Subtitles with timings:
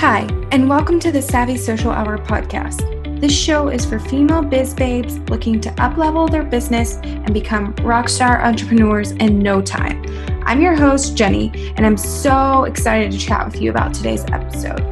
[0.00, 3.18] Hi, and welcome to the Savvy Social Hour podcast.
[3.18, 8.44] This show is for female biz babes looking to uplevel their business and become rockstar
[8.44, 10.04] entrepreneurs in no time.
[10.44, 14.82] I'm your host, Jenny, and I'm so excited to chat with you about today's episode.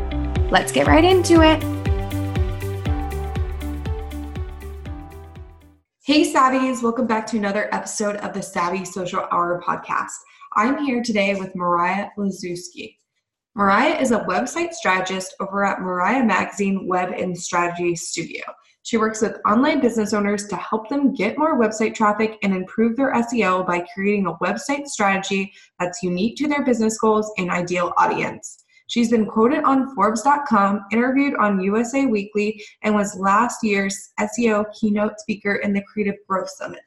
[0.51, 1.63] Let's get right into it.
[6.03, 10.17] Hey, Savvies, welcome back to another episode of the Savvy Social Hour podcast.
[10.57, 12.97] I'm here today with Mariah Lazewski.
[13.57, 18.43] Mariah is a website strategist over at Mariah Magazine Web and Strategy Studio.
[18.83, 22.97] She works with online business owners to help them get more website traffic and improve
[22.97, 27.93] their SEO by creating a website strategy that's unique to their business goals and ideal
[27.97, 28.65] audience.
[28.89, 35.21] She's been quoted on Forbes.com, interviewed on USA Weekly, and was last year's SEO keynote
[35.21, 36.81] speaker in the Creative Growth Summit.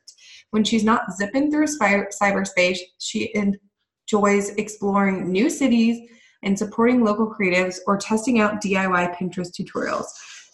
[0.52, 6.10] When she's not zipping through cyberspace, she enjoys exploring new cities,
[6.44, 10.06] and supporting local creatives or testing out DIY Pinterest tutorials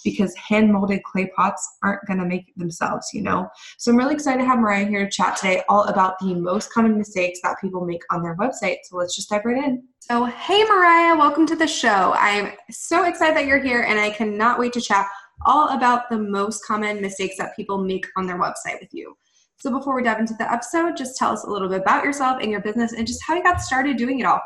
[0.03, 3.49] because hand molded clay pots aren't going to make themselves, you know?
[3.77, 6.71] So I'm really excited to have Mariah here to chat today all about the most
[6.73, 8.77] common mistakes that people make on their website.
[8.83, 9.83] So let's just dive right in.
[9.99, 12.13] So, hey, Mariah, welcome to the show.
[12.17, 15.07] I'm so excited that you're here and I cannot wait to chat
[15.45, 19.15] all about the most common mistakes that people make on their website with you.
[19.57, 22.39] So, before we dive into the episode, just tell us a little bit about yourself
[22.41, 24.41] and your business and just how you got started doing it all.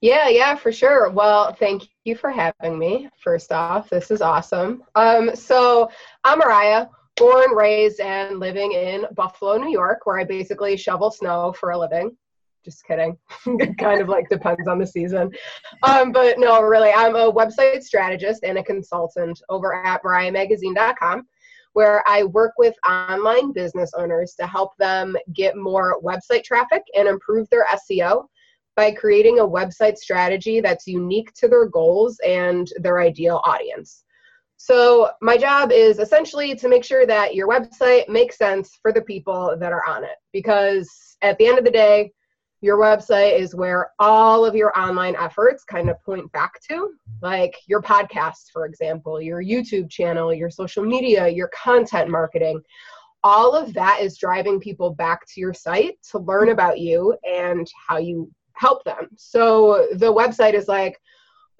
[0.00, 1.10] Yeah, yeah, for sure.
[1.10, 3.08] Well, thank you for having me.
[3.22, 4.82] First off, this is awesome.
[4.94, 5.90] Um, so
[6.24, 6.86] I'm Mariah,
[7.16, 11.78] born, raised, and living in Buffalo, New York, where I basically shovel snow for a
[11.78, 12.16] living.
[12.64, 13.18] Just kidding.
[13.78, 15.30] kind of like depends on the season.
[15.82, 21.26] Um, but no, really, I'm a website strategist and a consultant over at mariahmagazine.com
[21.74, 27.08] where I work with online business owners to help them get more website traffic and
[27.08, 28.26] improve their SEO
[28.76, 34.04] by creating a website strategy that's unique to their goals and their ideal audience.
[34.56, 39.02] So, my job is essentially to make sure that your website makes sense for the
[39.02, 40.16] people that are on it.
[40.32, 42.12] Because at the end of the day,
[42.64, 47.54] your website is where all of your online efforts kind of point back to, like
[47.66, 52.58] your podcast, for example, your YouTube channel, your social media, your content marketing.
[53.22, 57.66] All of that is driving people back to your site to learn about you and
[57.86, 59.08] how you help them.
[59.16, 61.00] So the website is like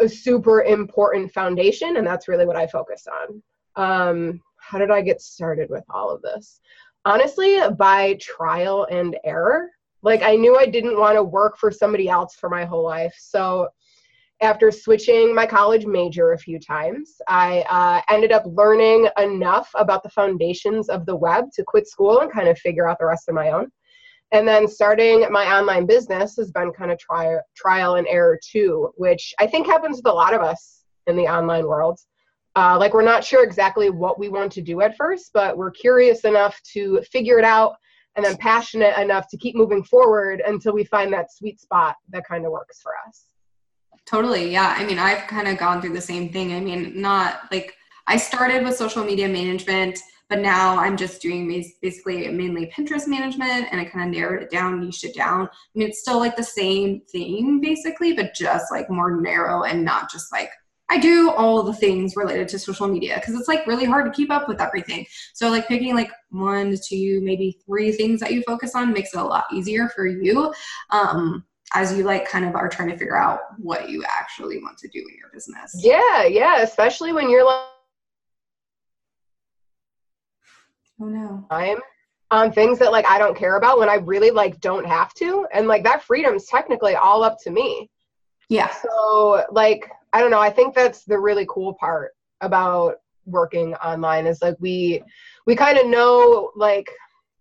[0.00, 3.42] a super important foundation, and that's really what I focus on.
[3.76, 6.60] Um, how did I get started with all of this?
[7.04, 9.70] Honestly, by trial and error.
[10.02, 13.14] Like, I knew I didn't want to work for somebody else for my whole life.
[13.18, 13.68] So,
[14.40, 20.02] after switching my college major a few times, I uh, ended up learning enough about
[20.02, 23.28] the foundations of the web to quit school and kind of figure out the rest
[23.28, 23.70] of my own.
[24.34, 28.90] And then starting my online business has been kind of try, trial and error too,
[28.96, 32.00] which I think happens with a lot of us in the online world.
[32.56, 35.70] Uh, like we're not sure exactly what we want to do at first, but we're
[35.70, 37.76] curious enough to figure it out
[38.16, 42.26] and then passionate enough to keep moving forward until we find that sweet spot that
[42.26, 43.26] kind of works for us.
[44.04, 44.50] Totally.
[44.50, 44.74] Yeah.
[44.76, 46.54] I mean, I've kind of gone through the same thing.
[46.54, 47.76] I mean, not like
[48.08, 51.46] I started with social media management but now I'm just doing
[51.82, 55.42] basically mainly Pinterest management and I kind of narrowed it down, niched it down.
[55.42, 59.84] I mean, it's still like the same thing basically, but just like more narrow and
[59.84, 60.50] not just like
[60.90, 64.12] I do all the things related to social media because it's like really hard to
[64.12, 65.06] keep up with everything.
[65.32, 69.20] So like picking like one two, maybe three things that you focus on makes it
[69.20, 70.52] a lot easier for you.
[70.90, 74.78] Um, as you like kind of are trying to figure out what you actually want
[74.78, 75.74] to do in your business.
[75.82, 77.64] Yeah, yeah, especially when you're like
[81.00, 81.46] Oh no.
[81.50, 81.78] Time
[82.30, 85.46] on things that like I don't care about when I really like don't have to.
[85.52, 87.90] And like that freedom's technically all up to me.
[88.48, 88.70] Yeah.
[88.74, 92.96] So like I don't know, I think that's the really cool part about
[93.26, 95.02] working online is like we
[95.46, 96.90] we kind of know like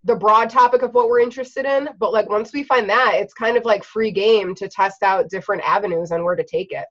[0.06, 3.34] the broad topic of what we're interested in, but like once we find that, it's
[3.34, 6.86] kind of like free game to test out different avenues and where to take it.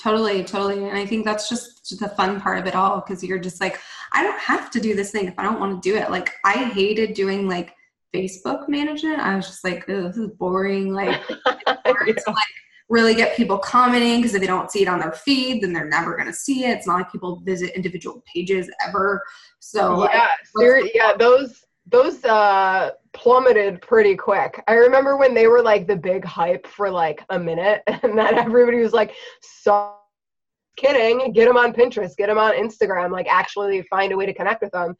[0.00, 0.88] Totally, totally.
[0.88, 3.80] And I think that's just the fun part of it all because you're just like,
[4.12, 6.10] I don't have to do this thing if I don't want to do it.
[6.10, 7.74] Like, I hated doing like
[8.14, 9.20] Facebook management.
[9.20, 10.92] I was just like, oh, this is boring.
[10.92, 11.20] Like,
[11.56, 11.74] yeah.
[11.84, 12.44] to like
[12.88, 15.88] really get people commenting because if they don't see it on their feed, then they're
[15.88, 16.76] never going to see it.
[16.76, 19.22] It's not like people visit individual pages ever.
[19.60, 24.62] So, yeah, like, yeah, those those uh plummeted pretty quick.
[24.68, 28.38] I remember when they were like the big hype for like a minute and then
[28.38, 29.94] everybody was like so
[30.76, 34.34] kidding, get them on Pinterest, get them on Instagram, like actually find a way to
[34.34, 34.94] connect with them.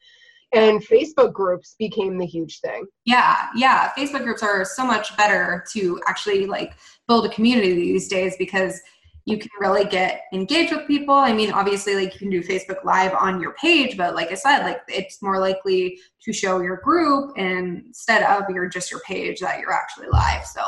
[0.53, 2.85] And Facebook groups became the huge thing.
[3.05, 3.91] Yeah, yeah.
[3.97, 6.73] Facebook groups are so much better to actually like
[7.07, 8.79] build a community these days because
[9.27, 11.13] you can really get engaged with people.
[11.13, 14.35] I mean, obviously, like you can do Facebook Live on your page, but like I
[14.35, 19.41] said, like it's more likely to show your group instead of your just your page
[19.41, 20.45] that you're actually live.
[20.45, 20.61] So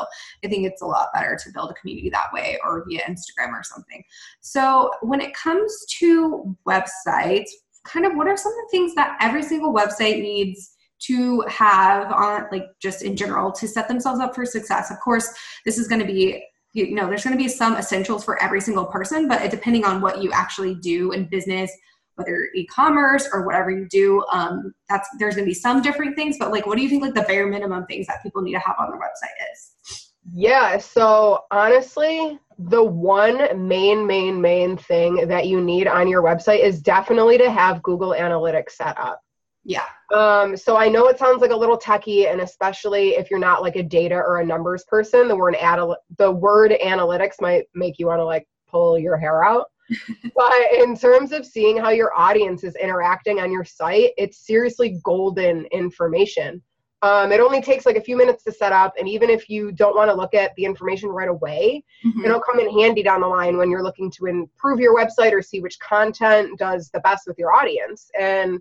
[0.44, 3.52] I think it's a lot better to build a community that way or via Instagram
[3.52, 4.04] or something.
[4.42, 7.48] So when it comes to websites,
[7.86, 10.76] kind of what are some of the things that every single website needs?
[10.98, 15.32] to have on like just in general to set themselves up for success of course
[15.64, 18.60] this is going to be you know there's going to be some essentials for every
[18.60, 21.70] single person but depending on what you actually do in business
[22.16, 26.36] whether e-commerce or whatever you do um, that's there's going to be some different things
[26.38, 28.58] but like what do you think like the bare minimum things that people need to
[28.60, 30.12] have on their website is?
[30.32, 36.62] Yeah so honestly the one main main main thing that you need on your website
[36.62, 39.22] is definitely to have google analytics set up
[39.64, 39.86] yeah.
[40.14, 43.62] Um, so I know it sounds like a little techy, and especially if you're not
[43.62, 47.98] like a data or a numbers person, the word anal- the word analytics might make
[47.98, 49.66] you want to like pull your hair out.
[50.36, 55.00] but in terms of seeing how your audience is interacting on your site, it's seriously
[55.04, 56.62] golden information.
[57.02, 59.72] Um, it only takes like a few minutes to set up, and even if you
[59.72, 62.24] don't want to look at the information right away, mm-hmm.
[62.24, 65.40] it'll come in handy down the line when you're looking to improve your website or
[65.40, 68.10] see which content does the best with your audience.
[68.18, 68.60] And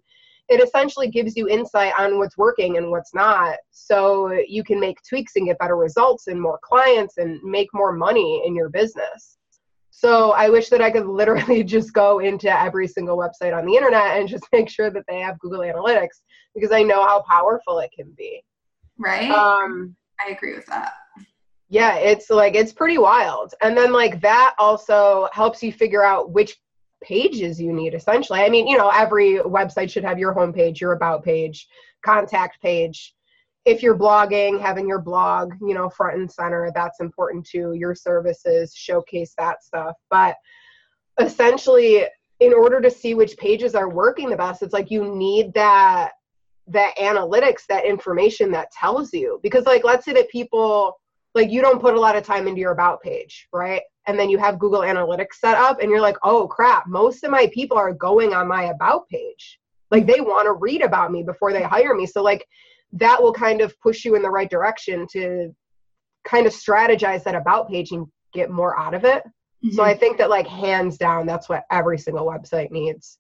[0.50, 4.98] it essentially gives you insight on what's working and what's not so you can make
[5.08, 9.38] tweaks and get better results and more clients and make more money in your business.
[9.92, 13.76] So i wish that i could literally just go into every single website on the
[13.76, 16.22] internet and just make sure that they have google analytics
[16.56, 18.44] because i know how powerful it can be.
[18.98, 19.30] Right?
[19.30, 20.94] Um i agree with that.
[21.70, 23.54] yeah it's like it's pretty wild.
[23.62, 26.58] And then like that also helps you figure out which
[27.02, 28.42] pages you need essentially.
[28.42, 31.68] I mean, you know, every website should have your homepage, your about page,
[32.04, 33.16] contact page.
[33.66, 37.74] If you're blogging, having your blog, you know, front and center, that's important too.
[37.74, 39.96] Your services, showcase that stuff.
[40.10, 40.36] But
[41.20, 42.06] essentially,
[42.40, 46.12] in order to see which pages are working the best, it's like you need that
[46.68, 49.40] that analytics, that information that tells you.
[49.44, 51.00] Because like let's say that people
[51.40, 53.82] like you don't put a lot of time into your about page, right?
[54.10, 57.30] and then you have Google Analytics set up and you're like, oh crap, most of
[57.30, 59.60] my people are going on my about page.
[59.92, 62.08] Like they want to read about me before they hire me.
[62.08, 62.44] So like
[62.94, 65.56] that will kind of push you in the right direction to
[66.24, 69.24] kind of strategize that about page and get more out of it.
[69.64, 69.76] Mm-hmm.
[69.76, 73.19] So I think that like hands down, that's what every single website needs.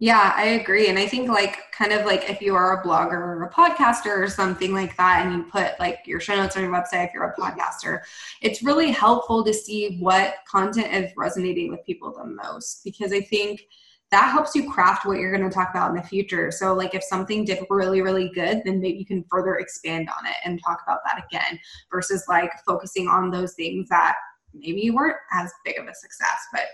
[0.00, 0.88] Yeah, I agree.
[0.88, 4.18] And I think like kind of like if you are a blogger or a podcaster
[4.18, 7.14] or something like that and you put like your show notes on your website if
[7.14, 8.00] you're a podcaster,
[8.42, 13.20] it's really helpful to see what content is resonating with people the most because I
[13.20, 13.62] think
[14.10, 16.50] that helps you craft what you're going to talk about in the future.
[16.50, 20.26] So like if something did really really good, then maybe you can further expand on
[20.26, 21.58] it and talk about that again
[21.90, 24.16] versus like focusing on those things that
[24.52, 26.64] maybe weren't as big of a success, but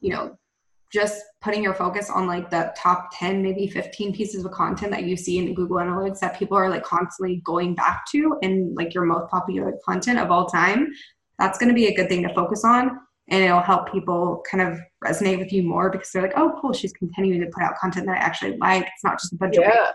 [0.00, 0.36] you know,
[0.92, 5.04] just putting your focus on like the top 10 maybe 15 pieces of content that
[5.04, 8.92] you see in google analytics that people are like constantly going back to and like
[8.94, 10.88] your most popular content of all time
[11.38, 12.98] that's going to be a good thing to focus on
[13.28, 16.72] and it'll help people kind of resonate with you more because they're like oh cool
[16.72, 19.56] she's continuing to put out content that i actually like it's not just a bunch
[19.56, 19.68] yeah.
[19.68, 19.94] of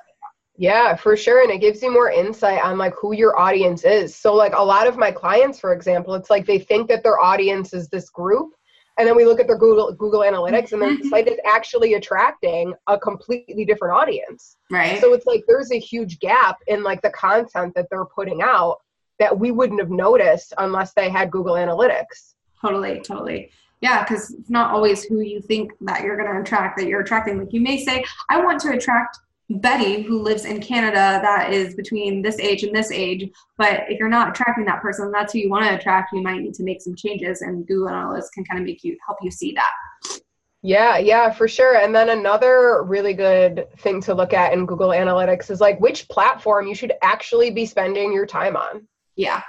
[0.58, 1.44] yeah, for sure.
[1.44, 4.16] And it gives you more insight on like who your audience is.
[4.16, 7.20] So like a lot of my clients, for example, it's like they think that their
[7.20, 8.54] audience is this group
[8.98, 11.34] and then we look at their Google Google Analytics, and then the site mm-hmm.
[11.34, 14.58] is actually attracting a completely different audience.
[14.72, 15.02] Right.
[15.02, 18.78] So it's like there's a huge gap in like the content that they're putting out
[19.20, 22.36] that we wouldn't have noticed unless they had Google Analytics.
[22.62, 23.52] Totally, totally.
[23.82, 27.02] Yeah, because it's not always who you think that you're going to attract that you're
[27.02, 27.38] attracting.
[27.38, 31.76] Like you may say, I want to attract Betty who lives in Canada that is
[31.76, 33.30] between this age and this age.
[33.58, 36.14] But if you're not attracting that person, that's who you want to attract.
[36.14, 38.98] You might need to make some changes, and Google Analytics can kind of make you
[39.06, 40.22] help you see that.
[40.64, 41.78] Yeah, yeah, for sure.
[41.78, 46.10] And then another really good thing to look at in Google Analytics is like which
[46.10, 48.88] platform you should actually be spending your time on.
[49.16, 49.44] Yeah.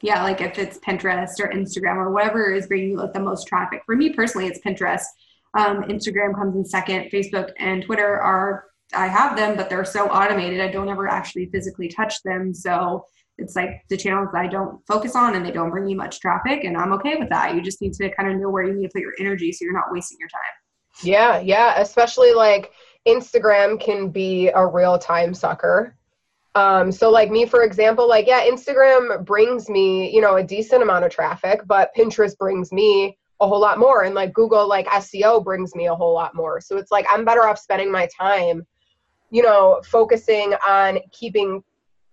[0.00, 3.46] Yeah, like if it's Pinterest or Instagram or whatever is bringing you like the most
[3.46, 3.82] traffic.
[3.84, 5.04] For me personally, it's Pinterest.
[5.52, 7.10] Um, Instagram comes in second.
[7.10, 8.64] Facebook and Twitter are
[8.94, 10.60] I have them, but they're so automated.
[10.60, 12.54] I don't ever actually physically touch them.
[12.54, 13.04] So
[13.38, 16.64] it's like the channels I don't focus on and they don't bring you much traffic.
[16.64, 17.54] And I'm okay with that.
[17.54, 19.64] You just need to kind of know where you need to put your energy so
[19.64, 20.40] you're not wasting your time.
[21.04, 21.80] Yeah, yeah.
[21.80, 22.72] Especially like
[23.06, 25.94] Instagram can be a real time sucker.
[26.54, 30.82] Um, so like me, for example, like, yeah, Instagram brings me, you know, a decent
[30.82, 34.02] amount of traffic, but Pinterest brings me a whole lot more.
[34.02, 36.60] And like Google, like SEO brings me a whole lot more.
[36.60, 38.66] So it's like I'm better off spending my time
[39.30, 41.62] you know, focusing on keeping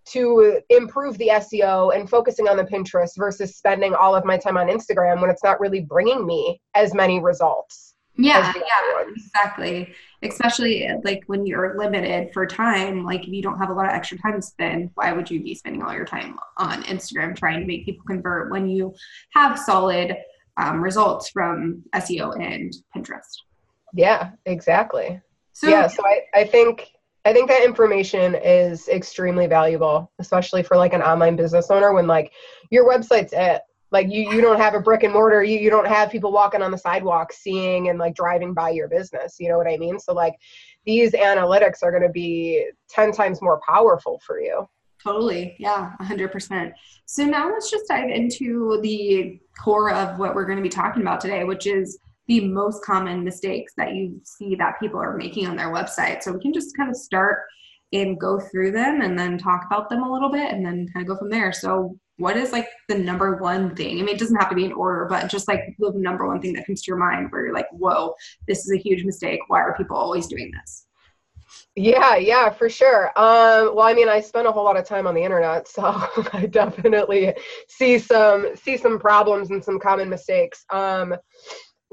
[0.06, 4.58] to improve the SEO and focusing on the Pinterest versus spending all of my time
[4.58, 7.96] on Instagram when it's not really bringing me as many results.
[8.18, 9.94] Yeah, yeah, exactly.
[10.24, 13.92] Especially like when you're limited for time, like if you don't have a lot of
[13.92, 17.60] extra time to spend, why would you be spending all your time on Instagram trying
[17.60, 18.94] to make people convert when you
[19.32, 20.16] have solid
[20.58, 23.36] um, results from SEO and Pinterest?
[23.94, 25.20] Yeah, exactly.
[25.52, 26.92] So, yeah, so I, I think
[27.26, 32.06] I think that information is extremely valuable, especially for like an online business owner when
[32.06, 32.32] like
[32.70, 33.62] your website's it.
[33.92, 36.62] Like you, you don't have a brick and mortar, you, you don't have people walking
[36.62, 39.38] on the sidewalk seeing and like driving by your business.
[39.40, 40.00] You know what I mean?
[40.00, 40.34] So like
[40.86, 44.68] these analytics are gonna be 10 times more powerful for you.
[45.06, 45.56] Totally.
[45.60, 46.74] Yeah, 100%.
[47.06, 51.04] So now let's just dive into the core of what we're going to be talking
[51.04, 55.48] about today, which is the most common mistakes that you see that people are making
[55.48, 56.24] on their website.
[56.24, 57.44] So we can just kind of start
[57.94, 61.04] and go through them and then talk about them a little bit and then kind
[61.04, 61.54] of go from there.
[61.54, 64.00] So what is like the number one thing?
[64.00, 66.42] I mean, it doesn't have to be in order, but just like the number one
[66.42, 68.14] thing that comes to your mind where you're like, whoa,
[68.48, 69.40] this is a huge mistake.
[69.48, 70.88] Why are people always doing this?
[71.76, 73.08] Yeah, yeah, for sure.
[73.18, 75.84] Um, well, I mean, I spend a whole lot of time on the internet, so
[76.34, 77.34] I definitely
[77.68, 80.64] see some see some problems and some common mistakes.
[80.70, 81.16] Um,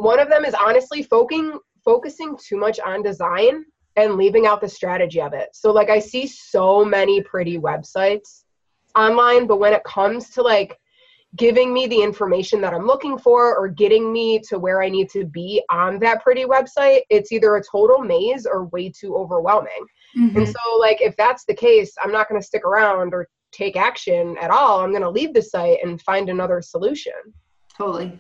[0.03, 3.65] one of them is honestly focusing focusing too much on design
[3.97, 5.49] and leaving out the strategy of it.
[5.53, 8.45] So like I see so many pretty websites
[8.97, 10.79] online, but when it comes to like
[11.37, 15.09] giving me the information that I'm looking for or getting me to where I need
[15.11, 19.87] to be on that pretty website, it's either a total maze or way too overwhelming.
[20.17, 20.37] Mm-hmm.
[20.37, 23.77] And so like if that's the case, I'm not going to stick around or take
[23.77, 24.81] action at all.
[24.81, 27.13] I'm going to leave the site and find another solution.
[27.77, 28.19] Totally.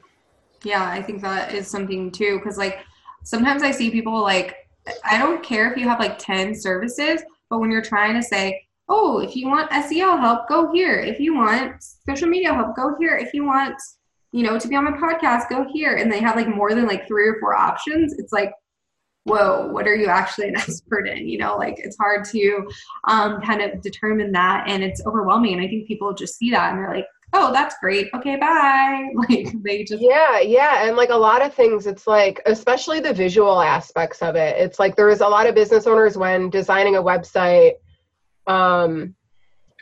[0.64, 2.40] Yeah, I think that is something too.
[2.45, 2.81] Cause like
[3.25, 4.57] sometimes I see people like,
[5.04, 8.66] I don't care if you have like 10 services, but when you're trying to say,
[8.88, 10.99] oh, if you want SEO help, go here.
[10.99, 13.16] If you want social media help, go here.
[13.16, 13.75] If you want,
[14.33, 15.97] you know, to be on my podcast, go here.
[15.97, 18.19] And they have like more than like three or four options.
[18.19, 18.52] It's like,
[19.24, 21.28] whoa, what are you actually an expert in?
[21.28, 22.68] You know, like it's hard to
[23.08, 25.54] um, kind of determine that and it's overwhelming.
[25.54, 29.08] And I think people just see that and they're like, oh that's great okay bye
[29.28, 33.12] like they just yeah yeah and like a lot of things it's like especially the
[33.12, 36.96] visual aspects of it it's like there is a lot of business owners when designing
[36.96, 37.72] a website
[38.46, 39.14] um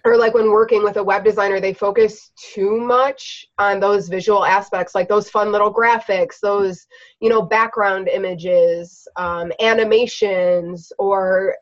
[0.05, 4.45] or like when working with a web designer they focus too much on those visual
[4.45, 6.87] aspects like those fun little graphics those
[7.21, 11.57] you know background images um, animations or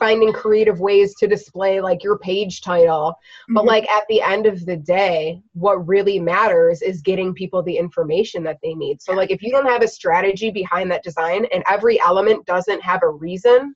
[0.00, 3.10] finding creative ways to display like your page title.
[3.10, 3.54] Mm-hmm.
[3.54, 7.76] but like at the end of the day what really matters is getting people the
[7.76, 9.00] information that they need.
[9.02, 12.82] So like if you don't have a strategy behind that design and every element doesn't
[12.82, 13.74] have a reason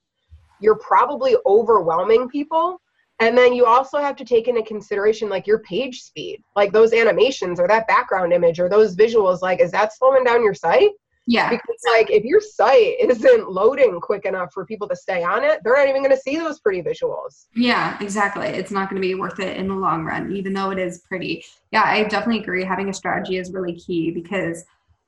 [0.61, 2.80] you're probably overwhelming people
[3.21, 6.92] and then you also have to take into consideration like your page speed like those
[6.92, 10.90] animations or that background image or those visuals like is that slowing down your site
[11.26, 11.50] yeah.
[11.50, 15.61] Because like if your site isn't loading quick enough for people to stay on it,
[15.64, 17.47] they're not even going to see those pretty visuals.
[17.54, 18.47] Yeah, exactly.
[18.47, 21.02] It's not going to be worth it in the long run, even though it is
[21.09, 21.44] pretty.
[21.73, 22.64] Yeah, I definitely agree.
[22.64, 24.64] Having a strategy is really key because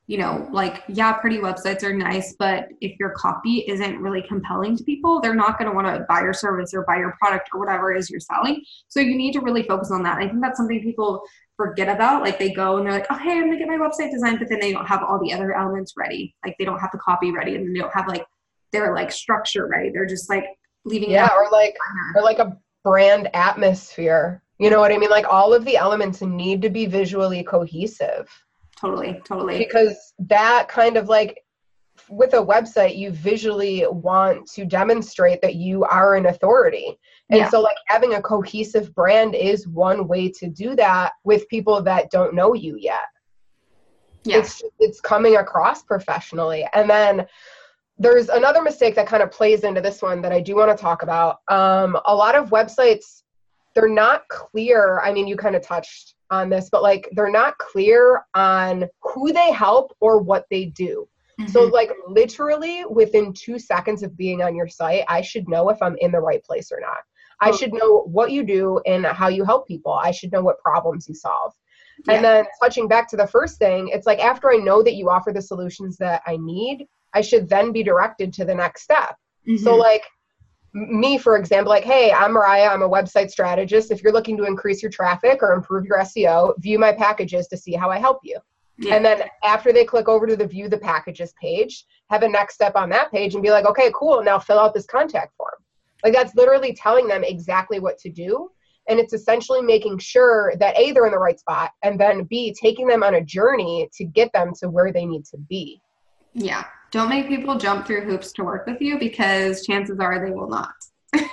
[0.07, 4.75] you know, like, yeah, pretty websites are nice, but if your copy isn't really compelling
[4.77, 7.49] to people, they're not going to want to buy your service or buy your product
[7.53, 8.63] or whatever it is you're selling.
[8.87, 10.17] So you need to really focus on that.
[10.17, 11.21] I think that's something people
[11.57, 12.21] forget about.
[12.21, 14.39] Like they go and they're like, oh, hey, I'm going to get my website designed,
[14.39, 16.33] but then they don't have all the other elements ready.
[16.45, 18.23] Like they don't have the copy ready and they don't have like
[18.71, 19.89] their like structure ready.
[19.89, 20.45] They're just like
[20.85, 21.75] leaving yeah, or like,
[22.15, 24.41] or like a brand atmosphere.
[24.57, 25.09] You know what I mean?
[25.09, 28.29] Like all of the elements need to be visually cohesive
[28.79, 29.57] totally totally.
[29.57, 31.41] Because that kind of like
[32.09, 36.97] with a website you visually want to demonstrate that you are an authority.
[37.29, 37.49] And yeah.
[37.49, 42.09] so like having a cohesive brand is one way to do that with people that
[42.11, 43.01] don't know you yet.
[44.23, 44.39] Yeah.
[44.39, 46.67] it's it's coming across professionally.
[46.73, 47.25] And then
[47.97, 50.81] there's another mistake that kind of plays into this one that i do want to
[50.81, 51.39] talk about.
[51.47, 53.23] Um, a lot of websites
[53.73, 54.99] they're not clear.
[55.01, 59.31] I mean you kind of touched on this, but like they're not clear on who
[59.31, 61.07] they help or what they do.
[61.39, 61.51] Mm-hmm.
[61.51, 65.79] So, like, literally within two seconds of being on your site, I should know if
[65.83, 66.97] I'm in the right place or not.
[67.39, 69.93] I should know what you do and how you help people.
[69.93, 71.53] I should know what problems you solve.
[72.07, 72.15] Yeah.
[72.15, 75.11] And then touching back to the first thing, it's like after I know that you
[75.11, 79.15] offer the solutions that I need, I should then be directed to the next step.
[79.47, 79.63] Mm-hmm.
[79.63, 80.03] So, like,
[80.77, 83.91] me, for example, like, hey, I'm Mariah, I'm a website strategist.
[83.91, 87.57] If you're looking to increase your traffic or improve your SEO, view my packages to
[87.57, 88.37] see how I help you.
[88.77, 88.95] Yeah.
[88.95, 92.53] And then after they click over to the view the packages page, have a next
[92.53, 95.55] step on that page and be like, okay, cool, now fill out this contact form.
[96.03, 98.51] Like that's literally telling them exactly what to do.
[98.87, 102.53] and it's essentially making sure that a they're in the right spot and then b
[102.59, 105.81] taking them on a journey to get them to where they need to be
[106.33, 110.31] yeah don't make people jump through hoops to work with you because chances are they
[110.31, 110.71] will not.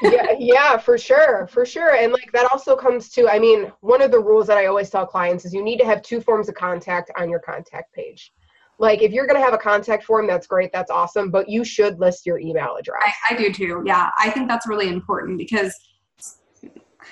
[0.02, 1.94] Yeah yeah for sure for sure.
[1.94, 4.90] And like that also comes to i mean one of the rules that i always
[4.90, 8.32] tell clients is you need to have two forms of contact on your contact page.
[8.78, 11.64] Like if you're going to have a contact form that's great that's awesome but you
[11.64, 13.02] should list your email address.
[13.28, 14.10] I, I do too yeah.
[14.18, 15.74] I think that's really important because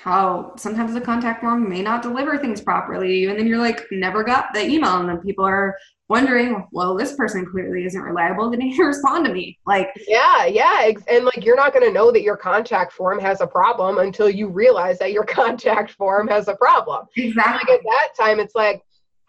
[0.03, 4.25] how sometimes the contact form may not deliver things properly and then you're like never
[4.25, 5.77] got the email and then people are
[6.13, 10.45] wondering well this person clearly isn't reliable they need to respond to me like yeah
[10.45, 13.99] yeah and like you're not going to know that your contact form has a problem
[13.99, 18.39] until you realize that your contact form has a problem exactly like at that time
[18.39, 18.83] it's like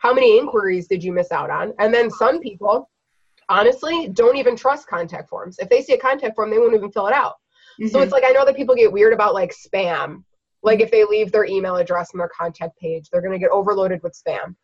[0.04, 1.74] how many inquiries did you miss out on?
[1.80, 2.90] And then some people,
[3.48, 5.58] honestly, don't even trust contact forms.
[5.60, 7.36] If they see a contact form, they won't even fill it out.
[7.80, 7.88] Mm-hmm.
[7.88, 10.24] So it's like, I know that people get weird about like spam.
[10.62, 13.50] Like if they leave their email address on their contact page, they're going to get
[13.50, 14.56] overloaded with spam.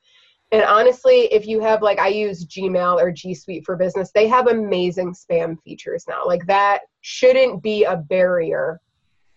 [0.51, 4.27] And honestly, if you have like I use Gmail or G Suite for Business, they
[4.27, 6.25] have amazing spam features now.
[6.25, 8.79] Like that shouldn't be a barrier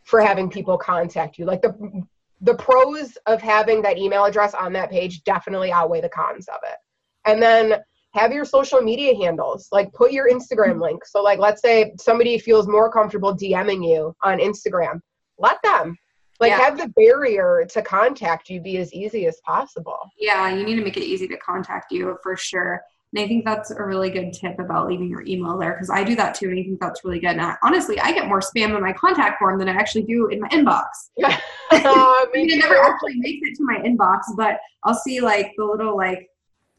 [0.05, 1.45] for having people contact you.
[1.45, 2.05] Like the
[2.41, 6.59] the pros of having that email address on that page definitely outweigh the cons of
[6.65, 6.77] it.
[7.25, 7.77] And then
[8.15, 11.05] have your social media handles, like put your Instagram link.
[11.07, 15.01] So, like, let's say somebody feels more comfortable DMing you on Instagram,
[15.39, 15.97] let them.
[16.43, 16.59] Like, yeah.
[16.59, 20.11] have the barrier to contact you be as easy as possible.
[20.19, 22.83] Yeah, you need to make it easy to contact you for sure.
[23.15, 26.03] And I think that's a really good tip about leaving your email there because I
[26.03, 26.49] do that too.
[26.49, 27.31] And I think that's really good.
[27.31, 30.27] And I, honestly, I get more spam in my contact form than I actually do
[30.31, 30.87] in my inbox.
[31.25, 31.37] uh,
[31.71, 35.65] I mean, it never actually makes it to my inbox, but I'll see like the
[35.65, 36.29] little, like,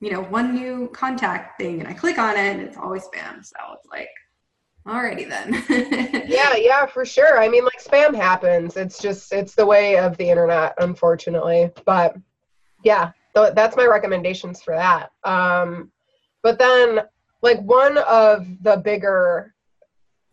[0.01, 3.45] you know, one new contact thing and I click on it and it's always spam.
[3.45, 4.09] So it's like,
[4.87, 5.63] alrighty then.
[6.27, 7.41] yeah, yeah, for sure.
[7.41, 8.77] I mean, like, spam happens.
[8.77, 11.71] It's just, it's the way of the internet, unfortunately.
[11.85, 12.15] But
[12.83, 15.11] yeah, th- that's my recommendations for that.
[15.23, 15.91] Um,
[16.41, 17.01] but then,
[17.41, 19.53] like, one of the bigger,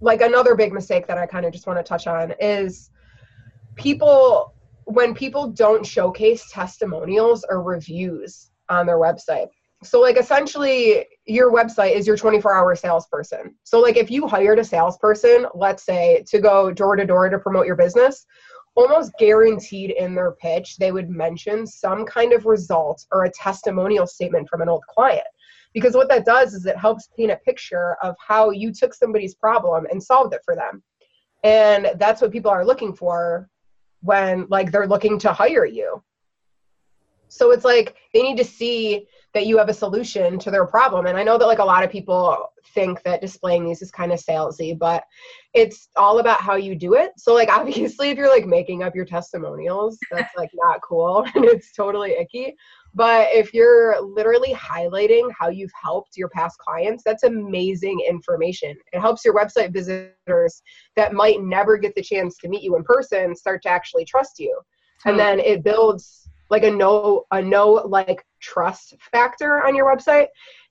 [0.00, 2.90] like, another big mistake that I kind of just want to touch on is
[3.76, 9.48] people, when people don't showcase testimonials or reviews on their website.
[9.82, 13.54] So, like, essentially, your website is your 24 hour salesperson.
[13.64, 17.38] So, like, if you hired a salesperson, let's say, to go door to door to
[17.38, 18.26] promote your business,
[18.74, 24.06] almost guaranteed in their pitch, they would mention some kind of result or a testimonial
[24.06, 25.26] statement from an old client.
[25.72, 29.34] Because what that does is it helps paint a picture of how you took somebody's
[29.36, 30.82] problem and solved it for them.
[31.44, 33.48] And that's what people are looking for
[34.02, 36.02] when like they're looking to hire you.
[37.28, 41.06] So it's like they need to see that you have a solution to their problem.
[41.06, 44.12] And i know that like a lot of people think that displaying these is kind
[44.12, 45.04] of salesy but
[45.54, 47.12] it's all about how you do it.
[47.16, 51.24] So like obviously if you're like making up your testimonials that's like not cool.
[51.34, 52.54] And it's totally icky.
[52.92, 58.74] But if you're literally highlighting how you've helped your past clients, that's amazing information.
[58.92, 60.60] It helps your website visitors
[60.96, 64.40] that might never get the chance to meet you in person start to actually trust
[64.40, 64.60] you.
[65.06, 70.26] And then it builds like a no a no like trust factor on your website.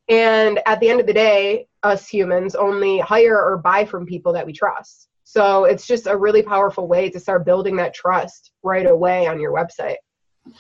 [0.10, 4.34] And at the end of the day, us humans only hire or buy from people
[4.34, 5.08] that we trust.
[5.24, 9.40] So it's just a really powerful way to start building that trust right away on
[9.40, 9.98] your website.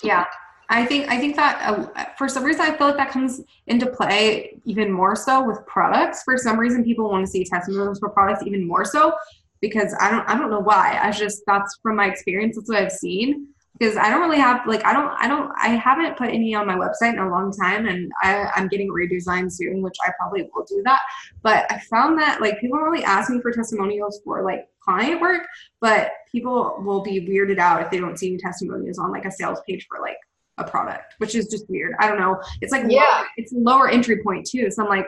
[0.03, 0.25] Yeah,
[0.69, 3.87] I think I think that uh, for some reason I feel like that comes into
[3.87, 6.21] play even more so with products.
[6.21, 9.13] For some reason, people want to see testimonials for products even more so
[9.61, 10.99] because I don't I don't know why.
[11.01, 12.55] I just that's from my experience.
[12.55, 15.69] That's what I've seen because I don't really have like I don't I don't I
[15.69, 19.51] haven't put any on my website in a long time, and I, I'm getting redesigned
[19.51, 21.01] soon, which I probably will do that.
[21.43, 25.21] But I found that like people don't really ask me for testimonials for like client
[25.21, 25.43] work,
[25.82, 29.32] but people will be weirded out if they don't see any testimonials on like a
[29.32, 30.17] sales page for like
[30.58, 31.95] a product, which is just weird.
[31.99, 32.41] I don't know.
[32.62, 34.69] It's like yeah, lower, it's a lower entry point too.
[34.71, 35.05] So I'm like,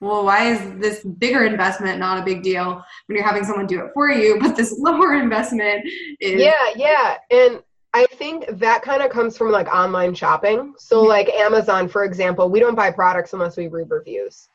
[0.00, 3.84] well, why is this bigger investment not a big deal when you're having someone do
[3.84, 5.88] it for you, but this lower investment
[6.20, 7.16] is Yeah, yeah.
[7.30, 7.62] And
[7.94, 10.74] I think that kind of comes from like online shopping.
[10.78, 11.08] So mm-hmm.
[11.08, 14.48] like Amazon, for example, we don't buy products unless we read reviews.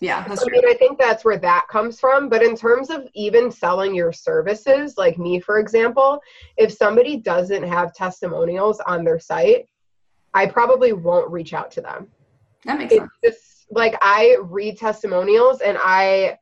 [0.00, 0.46] Yeah, I true.
[0.52, 2.28] mean, I think that's where that comes from.
[2.28, 6.20] But in terms of even selling your services, like me, for example,
[6.56, 9.66] if somebody doesn't have testimonials on their site,
[10.34, 12.06] I probably won't reach out to them.
[12.64, 13.10] That makes it's sense.
[13.24, 16.38] Just, like I read testimonials and I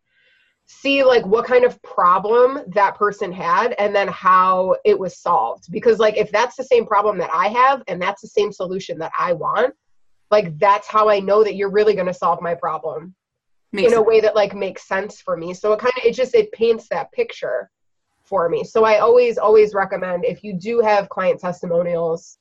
[0.66, 5.70] see like what kind of problem that person had and then how it was solved
[5.70, 8.98] because like if that's the same problem that i have and that's the same solution
[8.98, 9.72] that i want
[10.33, 13.14] like that's how i know that you're really going to solve my problem
[13.72, 15.52] Makes in a way that like makes sense for me.
[15.52, 17.70] So it kind of it just it paints that picture
[18.24, 18.64] for me.
[18.64, 22.38] So I always, always recommend if you do have client testimonials,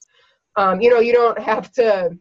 [0.56, 2.18] um, you know, you don't have to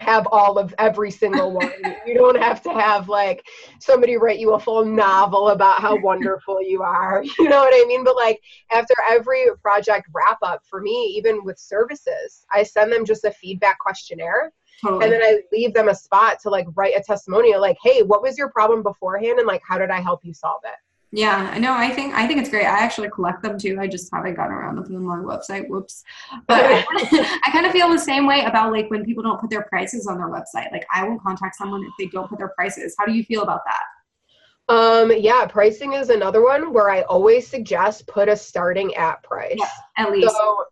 [0.00, 1.72] have all of every single one.
[2.06, 3.44] you don't have to have like
[3.80, 7.24] somebody write you a full novel about how wonderful you are.
[7.38, 8.02] You know what I mean?
[8.02, 8.40] But like
[8.72, 13.30] after every project wrap up for me, even with services, I send them just a
[13.30, 14.52] feedback questionnaire.
[14.82, 15.04] Totally.
[15.04, 18.22] And then I leave them a spot to like write a testimonial like, hey, what
[18.22, 19.38] was your problem beforehand?
[19.38, 20.74] And like, how did I help you solve it?
[21.12, 21.72] Yeah, I know.
[21.72, 22.66] I think I think it's great.
[22.66, 23.78] I actually collect them too.
[23.80, 25.68] I just haven't gotten around to putting them on my website.
[25.68, 26.02] Whoops.
[26.46, 29.62] But I kind of feel the same way about like when people don't put their
[29.62, 30.72] prices on their website.
[30.72, 32.94] Like I won't contact someone if they don't put their prices.
[32.98, 34.74] How do you feel about that?
[34.74, 39.56] Um, yeah, pricing is another one where I always suggest put a starting at price.
[39.56, 40.34] Yeah, at least.
[40.34, 40.64] So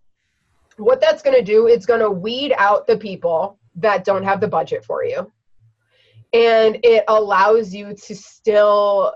[0.79, 4.40] what that's going to do, it's going to weed out the people that don't have
[4.40, 5.31] the budget for you.
[6.33, 9.14] And it allows you to still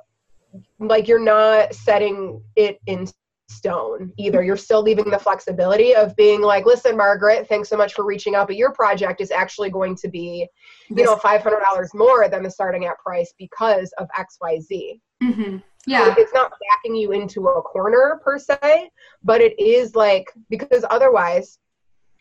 [0.78, 3.08] like you're not setting it in
[3.48, 4.42] stone either.
[4.42, 8.34] You're still leaving the flexibility of being like, listen, Margaret, thanks so much for reaching
[8.34, 10.46] out, but your project is actually going to be,
[10.88, 15.00] you know, $500 more than the starting at price because of XYZ.
[15.22, 15.56] Mm-hmm.
[15.87, 16.14] Yeah.
[16.14, 18.90] So it's not backing you into a corner per se,
[19.22, 21.58] but it is like, because otherwise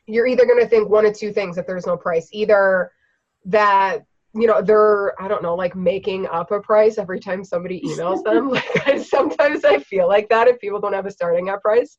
[0.06, 2.30] you're either going to think one of two things if there's no price.
[2.32, 2.92] Either
[3.46, 4.06] that
[4.40, 8.24] you know they're i don't know like making up a price every time somebody emails
[8.24, 8.50] them.
[8.58, 11.98] Like I, sometimes i feel like that if people don't have a starting at price.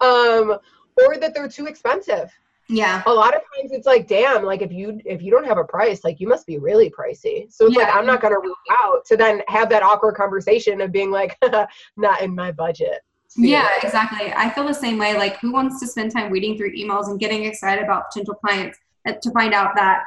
[0.00, 0.58] Um
[1.00, 2.32] or that they're too expensive.
[2.68, 3.02] Yeah.
[3.06, 5.64] A lot of times it's like damn like if you if you don't have a
[5.64, 7.52] price like you must be really pricey.
[7.52, 7.84] So it's yeah.
[7.84, 11.10] like i'm not going to reach out to then have that awkward conversation of being
[11.10, 11.36] like
[11.96, 13.00] not in my budget.
[13.36, 14.32] Yeah, exactly.
[14.32, 15.16] I feel the same way.
[15.16, 18.78] Like, who wants to spend time reading through emails and getting excited about potential clients
[19.06, 20.02] to find out that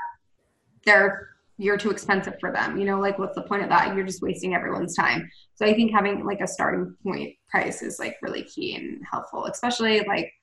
[0.85, 1.30] they're
[1.61, 2.77] you're too expensive for them?
[2.77, 3.95] You know, like, what's the point of that?
[3.95, 5.29] You're just wasting everyone's time.
[5.55, 9.45] So I think having like a starting point price is like really key and helpful,
[9.45, 10.33] especially like,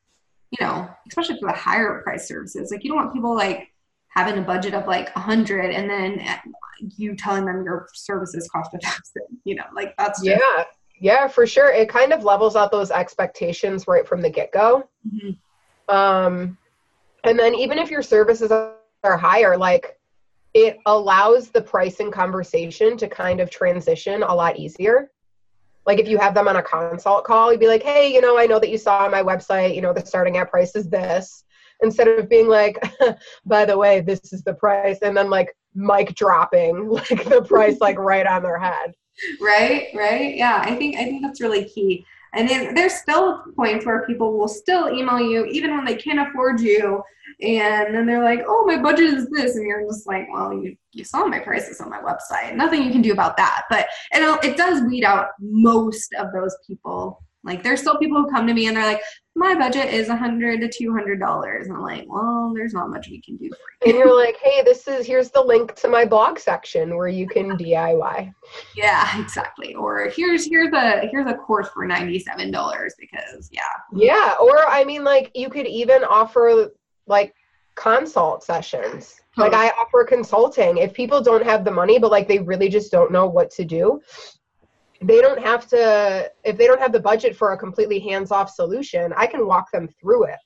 [0.50, 2.70] you know, especially for the higher price services.
[2.70, 3.68] Like, you don't want people like
[4.08, 6.24] having a budget of like a hundred and then
[6.96, 9.38] you telling them your services cost a thousand.
[9.44, 10.64] You know, like that's just, yeah
[11.00, 11.70] yeah, for sure.
[11.70, 14.88] It kind of levels out those expectations right from the get go.
[15.06, 15.94] Mm-hmm.
[15.94, 16.58] Um,
[17.24, 19.97] and then even if your services are higher, like
[20.54, 25.10] it allows the pricing conversation to kind of transition a lot easier.
[25.86, 28.38] Like if you have them on a consult call, you'd be like, hey, you know,
[28.38, 30.88] I know that you saw on my website, you know, the starting at price is
[30.88, 31.44] this.
[31.80, 32.76] Instead of being like,
[33.46, 37.78] by the way, this is the price, and then like mic dropping like the price
[37.80, 38.92] like right on their head
[39.40, 44.04] right right yeah i think i think that's really key and there's still points where
[44.06, 47.02] people will still email you even when they can't afford you
[47.40, 50.76] and then they're like oh my budget is this and you're just like well you,
[50.92, 54.44] you saw my prices on my website nothing you can do about that but it,
[54.44, 58.54] it does weed out most of those people like there's still people who come to
[58.54, 59.00] me and they're like,
[59.34, 61.68] my budget is a hundred to two hundred dollars.
[61.68, 63.92] And I'm like, well, there's not much we can do for you.
[63.92, 67.28] And you're like, hey, this is here's the link to my blog section where you
[67.28, 68.32] can DIY.
[68.74, 69.74] Yeah, exactly.
[69.74, 73.62] Or here's here's a here's a course for ninety seven dollars because yeah.
[73.94, 74.34] Yeah.
[74.40, 76.72] Or I mean like you could even offer
[77.08, 77.34] like
[77.74, 79.20] consult sessions.
[79.36, 80.78] Like I offer consulting.
[80.78, 83.64] If people don't have the money, but like they really just don't know what to
[83.64, 84.00] do,
[85.00, 89.12] they don't have to if they don't have the budget for a completely hands-off solution
[89.16, 90.38] i can walk them through it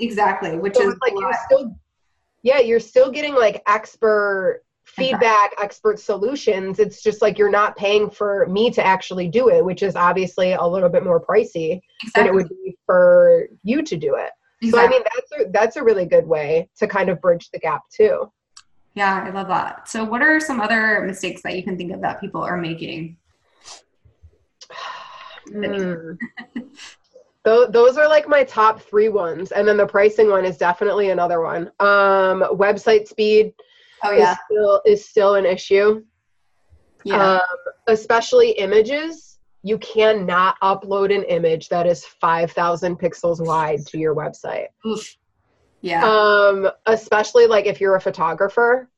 [0.00, 1.74] exactly which so is like you're still
[2.42, 8.08] yeah you're still getting like expert feedback expert solutions it's just like you're not paying
[8.08, 12.12] for me to actually do it which is obviously a little bit more pricey exactly.
[12.14, 14.30] than it would be for you to do it
[14.62, 14.70] exactly.
[14.70, 17.58] so i mean that's a, that's a really good way to kind of bridge the
[17.58, 18.30] gap too
[18.94, 22.00] yeah i love that so what are some other mistakes that you can think of
[22.00, 23.16] that people are making
[25.50, 26.18] Mm.
[27.44, 31.40] those are like my top three ones, and then the pricing one is definitely another
[31.40, 31.68] one.
[31.80, 33.52] Um, website speed
[34.04, 34.32] oh, yeah.
[34.32, 36.04] is still is still an issue.
[37.04, 37.40] Yeah, um,
[37.86, 39.27] especially images.
[39.62, 44.68] You cannot upload an image that is five thousand pixels wide to your website.
[44.86, 45.16] Oof.
[45.80, 46.04] Yeah.
[46.04, 48.88] Um, especially like if you're a photographer,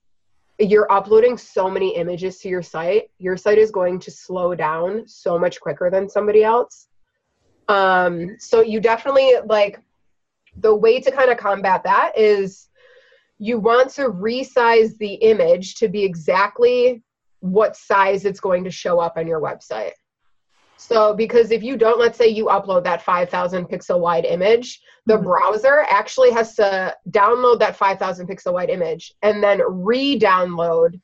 [0.59, 5.07] you're uploading so many images to your site, your site is going to slow down
[5.07, 6.89] so much quicker than somebody else.
[7.69, 9.81] Um, so you definitely like
[10.57, 12.69] the way to kind of combat that is
[13.39, 17.03] you want to resize the image to be exactly
[17.39, 19.93] what size it's going to show up on your website.
[20.81, 25.15] So, because if you don't, let's say you upload that 5,000 pixel wide image, the
[25.15, 25.25] mm-hmm.
[25.25, 30.99] browser actually has to download that 5,000 pixel wide image and then re download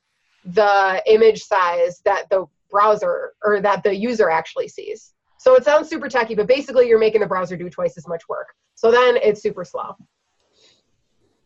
[0.45, 5.13] the image size that the browser or that the user actually sees.
[5.37, 8.27] So it sounds super techy, but basically you're making the browser do twice as much
[8.27, 8.47] work.
[8.73, 9.95] So then it's super slow.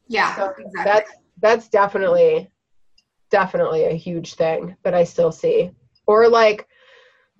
[0.07, 0.83] Yeah, So exactly.
[0.85, 2.49] that's that's definitely
[3.29, 5.71] definitely a huge thing that I still see.
[6.07, 6.67] Or like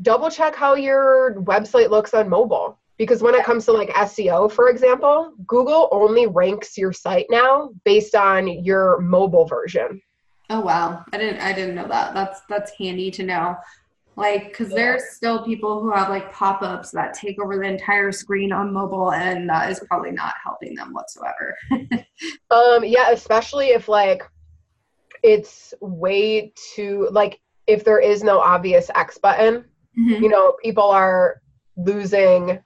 [0.02, 4.52] double check how your website looks on mobile because when it comes to like SEO
[4.52, 10.02] for example, Google only ranks your site now based on your mobile version.
[10.50, 12.14] Oh wow, I didn't I didn't know that.
[12.14, 13.56] That's that's handy to know.
[14.18, 18.52] Like, because there's still people who have like pop-ups that take over the entire screen
[18.52, 21.58] on mobile, and that is probably not helping them whatsoever.
[22.52, 24.22] Um yeah, especially if like
[25.24, 31.42] it's way too like if there is no obvious X button, you know, people are
[31.78, 32.60] losing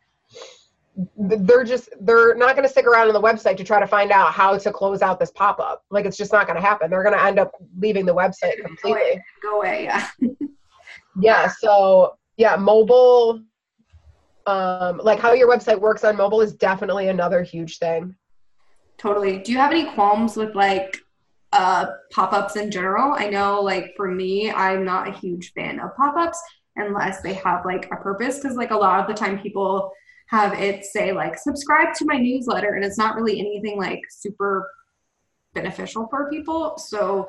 [1.17, 4.11] they're just they're not going to stick around on the website to try to find
[4.11, 7.03] out how to close out this pop-up like it's just not going to happen they're
[7.03, 9.83] going to end up leaving the website Go completely away, go away.
[9.83, 10.07] Yeah.
[11.21, 13.41] yeah so yeah mobile
[14.47, 18.15] um like how your website works on mobile is definitely another huge thing
[18.97, 19.39] Totally.
[19.39, 20.97] Do you have any qualms with like
[21.51, 23.13] uh, pop-ups in general?
[23.13, 26.41] I know, like for me, I'm not a huge fan of pop-ups
[26.75, 28.39] unless they have like a purpose.
[28.39, 29.91] Because like a lot of the time, people
[30.27, 34.69] have it say like subscribe to my newsletter, and it's not really anything like super
[35.53, 36.77] beneficial for people.
[36.77, 37.27] So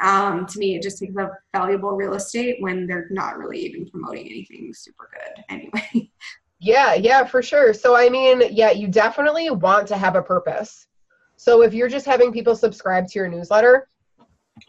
[0.00, 3.88] um, to me, it just takes up valuable real estate when they're not really even
[3.88, 6.10] promoting anything super good anyway.
[6.60, 7.72] Yeah, yeah, for sure.
[7.72, 10.88] So, I mean, yeah, you definitely want to have a purpose.
[11.36, 13.86] So, if you're just having people subscribe to your newsletter,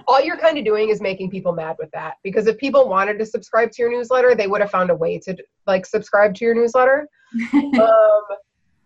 [0.07, 2.15] all you're kind of doing is making people mad with that.
[2.23, 5.19] Because if people wanted to subscribe to your newsletter, they would have found a way
[5.19, 7.07] to like subscribe to your newsletter.
[7.53, 8.23] um,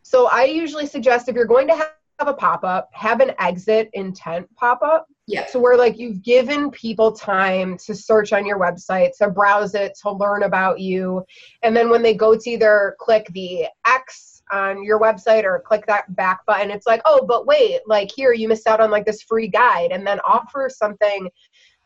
[0.01, 3.89] so, I usually suggest if you're going to have a pop up, have an exit
[3.93, 5.07] intent pop up.
[5.27, 5.45] yeah.
[5.47, 9.97] So where like you've given people time to search on your website, to browse it,
[10.01, 11.23] to learn about you,
[11.63, 15.85] and then when they go to either click the X on your website or click
[15.87, 19.05] that back button, it's like, oh, but wait, like here you missed out on like
[19.05, 21.29] this free guide, and then offer something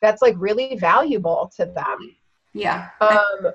[0.02, 2.16] that's like really valuable to them.
[2.54, 2.90] Yeah.
[3.02, 3.52] Um,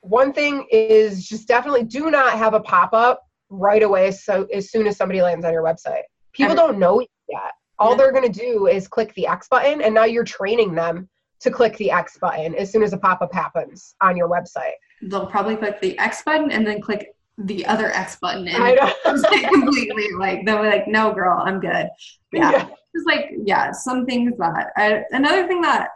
[0.00, 4.10] one thing is just definitely do not have a pop up right away.
[4.10, 7.52] So as soon as somebody lands on your website, people don't know yet.
[7.78, 7.96] All Yeah.
[7.96, 11.08] they're going to do is click the X button, and now you're training them
[11.40, 14.72] to click the X button as soon as a pop up happens on your website.
[15.02, 18.72] They'll probably click the X button and then click the other X button and I
[18.72, 18.92] know.
[19.06, 21.88] it's like completely like they'll be like, no, girl, I'm good.
[22.32, 22.50] Yeah.
[22.50, 22.68] Yeah.
[22.94, 25.90] Just like, yeah, some things that I, another thing that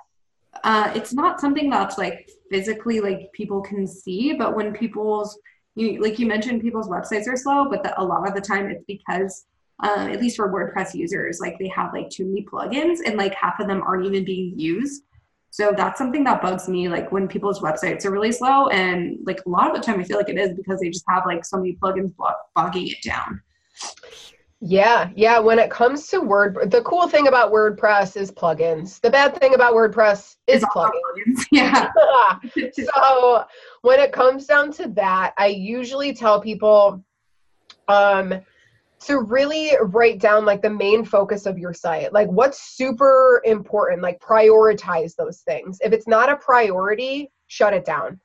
[0.65, 5.39] uh, it's not something that's like physically like people can see, but when people's
[5.75, 8.69] you like you mentioned people's websites are slow, but the, a lot of the time
[8.69, 9.47] it's because
[9.81, 13.35] um, at least for WordPress users, like they have like too many plugins and like
[13.35, 15.05] half of them aren't even being used.
[15.51, 19.41] So that's something that bugs me, like when people's websites are really slow, and like
[19.47, 21.45] a lot of the time I feel like it is because they just have like
[21.45, 22.13] so many plugins
[22.55, 23.41] bogging it down.
[24.61, 25.39] Yeah, yeah.
[25.39, 29.01] When it comes to Word, the cool thing about WordPress is plugins.
[29.01, 31.45] The bad thing about WordPress is all plugins.
[31.53, 31.91] Yeah.
[32.73, 33.45] so
[33.83, 37.05] when it comes down to that, I usually tell people
[37.87, 38.41] um,
[39.01, 42.13] to really write down like the main focus of your site.
[42.13, 45.79] Like what's super important, like prioritize those things.
[45.83, 48.21] If it's not a priority, shut it down.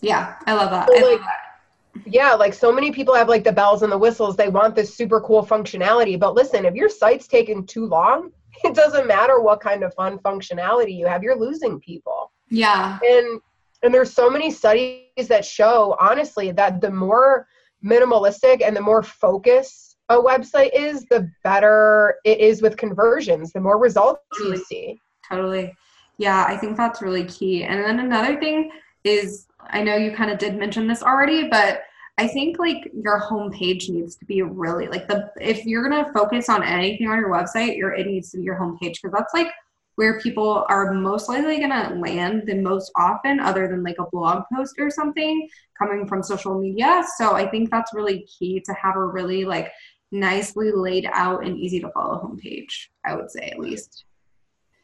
[0.00, 0.88] Yeah, I love that.
[0.88, 2.04] So, I love that.
[2.04, 4.36] Yeah, like so many people have like the bells and the whistles.
[4.36, 6.18] They want this super cool functionality.
[6.18, 8.30] But listen, if your site's taking too long,
[8.64, 13.40] it doesn't matter what kind of fun functionality you have, you're losing people Yeah, and
[13.82, 17.46] and there's so many studies that show honestly that the more
[17.84, 23.60] minimalistic and the more focused a website is the better it is with conversions the
[23.60, 25.74] more results you see totally.
[26.18, 27.64] Yeah, I think that's really key.
[27.64, 28.70] And then another thing
[29.04, 31.82] is I know you kind of did mention this already, but
[32.18, 36.48] I think like your homepage needs to be really like the if you're gonna focus
[36.48, 39.48] on anything on your website, your it needs to be your homepage because that's like
[39.96, 44.44] where people are most likely gonna land the most often, other than like a blog
[44.54, 45.46] post or something
[45.78, 47.02] coming from social media.
[47.18, 49.70] So I think that's really key to have a really like
[50.12, 52.88] nicely laid out and easy to follow homepage.
[53.04, 54.04] I would say at least.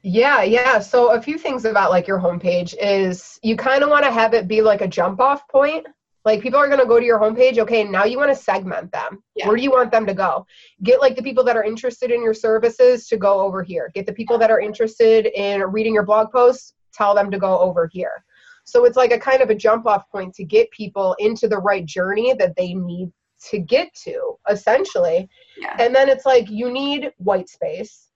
[0.03, 4.05] yeah yeah so a few things about like your homepage is you kind of want
[4.05, 5.87] to have it be like a jump off point
[6.25, 8.91] like people are going to go to your homepage okay now you want to segment
[8.91, 9.47] them Yeah.
[9.47, 10.45] where do you want them to go
[10.83, 14.07] get like the people that are interested in your services to go over here get
[14.07, 17.89] the people that are interested in reading your blog posts tell them to go over
[17.93, 18.25] here
[18.65, 21.59] so it's like a kind of a jump off point to get people into the
[21.59, 23.13] right journey that they need
[23.51, 25.29] to get to essentially
[25.59, 25.77] Yeah.
[25.79, 28.13] and then it's like you need white space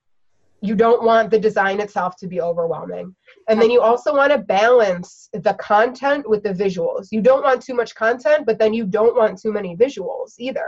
[0.61, 3.15] you don't want the design itself to be overwhelming.
[3.47, 7.07] And then you also want to balance the content with the visuals.
[7.11, 10.67] You don't want too much content, but then you don't want too many visuals either.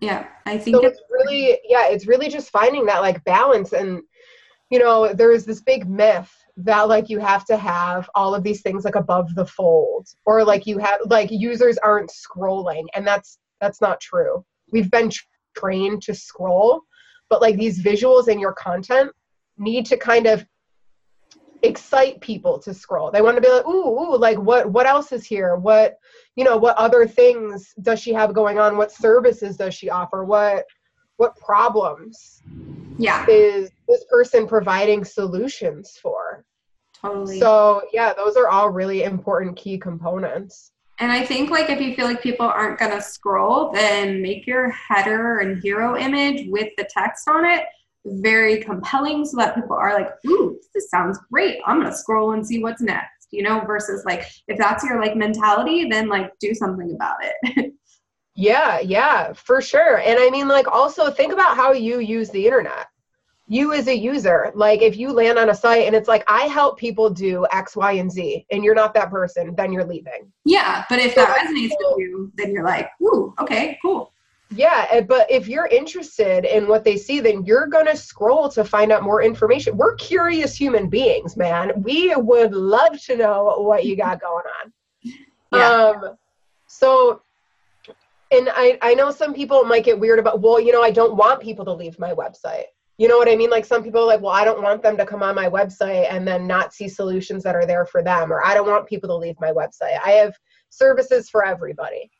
[0.00, 3.72] Yeah, I think so it's, it's really yeah, it's really just finding that like balance
[3.72, 4.02] and
[4.70, 8.42] you know, there is this big myth that like you have to have all of
[8.42, 13.06] these things like above the fold or like you have like users aren't scrolling and
[13.06, 14.44] that's that's not true.
[14.72, 15.10] We've been
[15.54, 16.82] trained to scroll
[17.32, 19.10] but like these visuals in your content
[19.56, 20.44] need to kind of
[21.62, 23.10] excite people to scroll.
[23.10, 25.56] They want to be like, ooh, ooh, like what what else is here?
[25.56, 25.96] What
[26.36, 28.76] you know, what other things does she have going on?
[28.76, 30.26] What services does she offer?
[30.26, 30.66] What
[31.16, 32.42] what problems
[32.98, 36.44] yeah is this person providing solutions for?
[37.00, 37.40] Totally.
[37.40, 40.72] So yeah, those are all really important key components.
[41.02, 44.70] And I think like if you feel like people aren't gonna scroll, then make your
[44.70, 47.64] header and hero image with the text on it
[48.04, 51.58] very compelling so that people are like, ooh, this sounds great.
[51.66, 55.16] I'm gonna scroll and see what's next, you know, versus like if that's your like
[55.16, 57.74] mentality, then like do something about it.
[58.36, 59.98] yeah, yeah, for sure.
[59.98, 62.86] And I mean like also think about how you use the internet
[63.52, 66.44] you as a user like if you land on a site and it's like i
[66.44, 70.32] help people do x y and z and you're not that person then you're leaving.
[70.46, 74.12] Yeah but if so that resonates with you then you're like ooh okay cool.
[74.50, 78.48] Yeah eh, but if you're interested in what they see then you're going to scroll
[78.50, 79.76] to find out more information.
[79.76, 81.72] We're curious human beings man.
[81.76, 84.72] We would love to know what you got going on.
[85.54, 85.68] Yeah.
[85.68, 86.16] um
[86.68, 87.20] so
[88.30, 91.14] and I, I know some people might get weird about well you know i don't
[91.14, 92.68] want people to leave my website
[93.02, 93.50] you know what I mean?
[93.50, 96.06] Like some people are like, well, I don't want them to come on my website
[96.08, 99.08] and then not see solutions that are there for them, or I don't want people
[99.08, 99.98] to leave my website.
[100.04, 100.36] I have
[100.70, 102.12] services for everybody.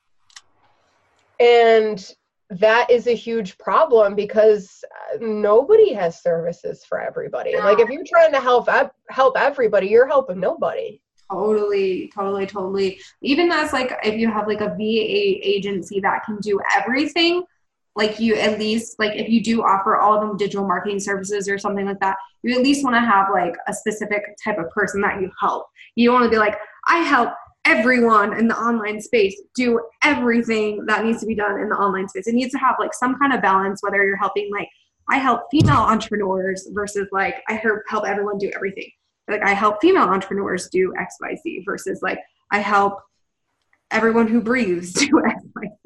[1.38, 2.05] And
[2.51, 4.83] that is a huge problem because
[5.14, 7.57] uh, nobody has services for everybody.
[7.57, 8.68] Like if you're trying to help
[9.09, 11.01] help everybody, you're helping nobody.
[11.31, 13.01] Totally, totally, totally.
[13.23, 17.45] Even as like if you have like a VA agency that can do everything,
[17.94, 21.48] like you at least like if you do offer all of them digital marketing services
[21.48, 24.68] or something like that you at least want to have like a specific type of
[24.70, 26.57] person that you help you don't want to be like
[26.88, 27.31] i help
[27.64, 32.09] everyone in the online space do everything that needs to be done in the online
[32.09, 34.68] space it needs to have like some kind of balance whether you're helping like
[35.09, 38.90] i help female entrepreneurs versus like i help everyone do everything
[39.28, 42.18] like i help female entrepreneurs do xyz versus like
[42.50, 42.98] i help
[43.92, 45.22] everyone who breathes do.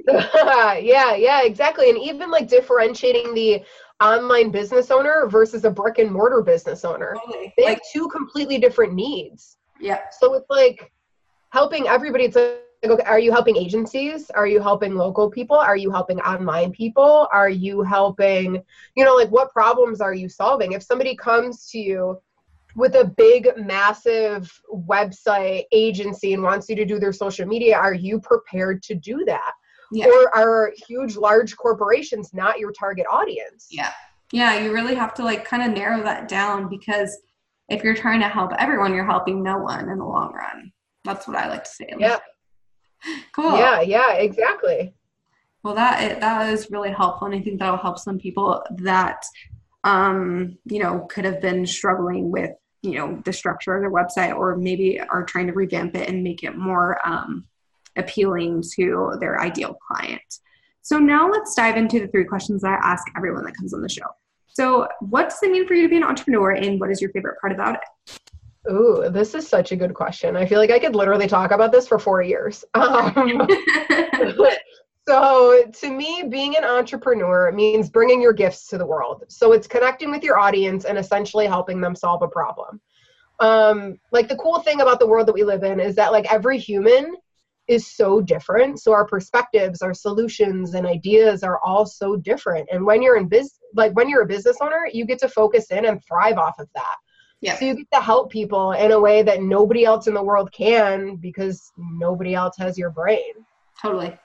[0.82, 1.90] yeah, yeah, exactly.
[1.90, 3.64] And even like differentiating the
[4.02, 7.16] online business owner versus a brick and mortar business owner.
[7.24, 7.52] Totally.
[7.56, 9.56] They like, have two completely different needs.
[9.80, 10.00] Yeah.
[10.18, 10.92] So it's like
[11.50, 12.24] helping everybody.
[12.24, 14.30] It's like, okay, are you helping agencies?
[14.30, 15.56] Are you helping local people?
[15.56, 17.26] Are you helping online people?
[17.32, 18.62] Are you helping,
[18.96, 20.72] you know, like what problems are you solving?
[20.72, 22.20] If somebody comes to you
[22.76, 27.94] with a big massive website agency and wants you to do their social media are
[27.94, 29.52] you prepared to do that
[29.98, 30.06] yeah.
[30.06, 33.68] or are huge large corporations not your target audience.
[33.70, 33.92] Yeah.
[34.32, 37.16] Yeah you really have to like kind of narrow that down because
[37.68, 40.72] if you're trying to help everyone you're helping no one in the long run.
[41.04, 41.88] That's what i like to say.
[41.98, 42.18] Yeah
[43.32, 43.56] cool.
[43.56, 44.94] Yeah yeah exactly.
[45.62, 49.24] Well that that is really helpful and i think that'll help some people that
[49.84, 52.52] um you know could have been struggling with
[52.86, 56.22] you know the structure of their website or maybe are trying to revamp it and
[56.22, 57.46] make it more um,
[57.96, 60.40] appealing to their ideal client
[60.82, 63.82] so now let's dive into the three questions that i ask everyone that comes on
[63.82, 64.06] the show
[64.48, 67.10] so what does it mean for you to be an entrepreneur and what is your
[67.10, 68.20] favorite part about it
[68.68, 70.36] Ooh, this is such a good question.
[70.36, 72.64] I feel like I could literally talk about this for four years.
[72.74, 73.46] Um,
[75.08, 79.22] So, to me, being an entrepreneur means bringing your gifts to the world.
[79.28, 82.80] So, it's connecting with your audience and essentially helping them solve a problem.
[83.38, 86.32] Um, like, the cool thing about the world that we live in is that, like,
[86.32, 87.14] every human
[87.68, 88.80] is so different.
[88.80, 92.68] So, our perspectives, our solutions, and ideas are all so different.
[92.72, 95.70] And when you're in business, like, when you're a business owner, you get to focus
[95.70, 96.96] in and thrive off of that.
[97.40, 97.56] Yeah.
[97.56, 100.50] So you get to help people in a way that nobody else in the world
[100.52, 103.32] can because nobody else has your brain.
[103.80, 104.18] Totally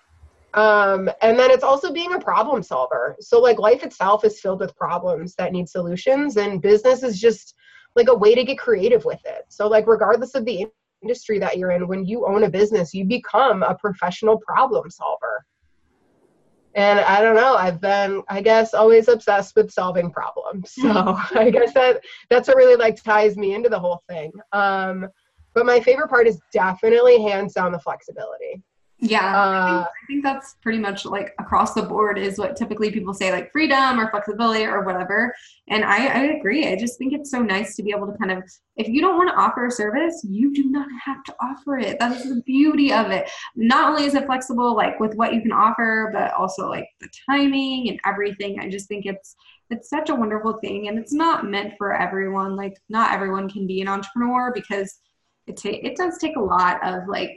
[0.53, 4.59] um, and then it's also being a problem solver so like life itself is filled
[4.59, 7.55] with problems that need solutions and business is just
[7.95, 10.67] like a way to get creative with it so like regardless of the
[11.01, 15.45] industry that you're in when you own a business you become a professional problem solver.
[16.75, 20.71] And i don't know i've been i guess always obsessed with solving problems.
[20.73, 24.31] So i guess that that's what really like ties me into the whole thing.
[24.51, 25.07] Um,
[25.53, 28.63] but my favorite part is definitely hands down the flexibility
[29.03, 32.55] Yeah, uh, I, think, I, think, that's pretty much like across the board is what
[32.55, 35.33] typically people say, like freedom or flexibility or whatever.
[35.69, 36.67] And I, I agree.
[36.67, 38.43] I just think it's so nice to be able to kind of,
[38.77, 41.97] if you don't want to offer a service, you do not have to offer it.
[41.97, 43.27] That is the beauty of it.
[43.55, 47.09] Not only is it flexible, like with what you can offer, but also like the
[47.27, 48.59] timing and everything.
[48.59, 49.35] I just think it's
[49.71, 52.55] it's such a wonderful thing, and it's not meant for everyone.
[52.55, 54.99] Like not everyone can be an entrepreneur because
[55.47, 57.33] it ta- it does take a lot of like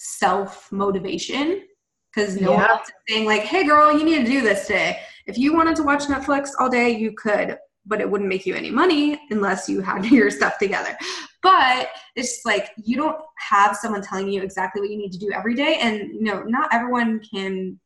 [0.00, 1.62] self motivation
[2.12, 2.72] because no yeah.
[2.72, 5.82] one's saying like, "Hey, girl, you need to do this today." If you wanted to
[5.82, 9.80] watch Netflix all day, you could, but it wouldn't make you any money unless you
[9.80, 10.96] had your stuff together.
[11.42, 15.18] But it's just like you don't have someone telling you exactly what you need to
[15.18, 17.78] do every day, and you know, not everyone can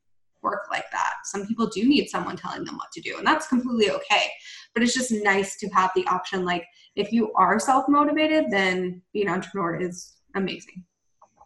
[0.42, 1.14] work like that.
[1.24, 4.30] Some people do need someone telling them what to do, and that's completely okay.
[4.72, 9.02] But it's just nice to have the option like if you are self motivated, then
[9.12, 10.84] being an entrepreneur is amazing.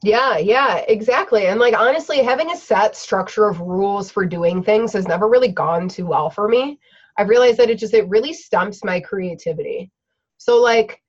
[0.02, 1.46] Yeah, yeah, exactly.
[1.46, 5.48] And like honestly, having a set structure of rules for doing things has never really
[5.48, 6.78] gone too well for me.
[7.16, 9.90] I've realized that it just it really stumps my creativity.
[10.36, 11.02] So like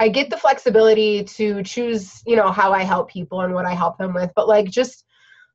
[0.00, 3.74] I get the flexibility to choose, you know, how I help people and what I
[3.74, 5.04] help them with, but like just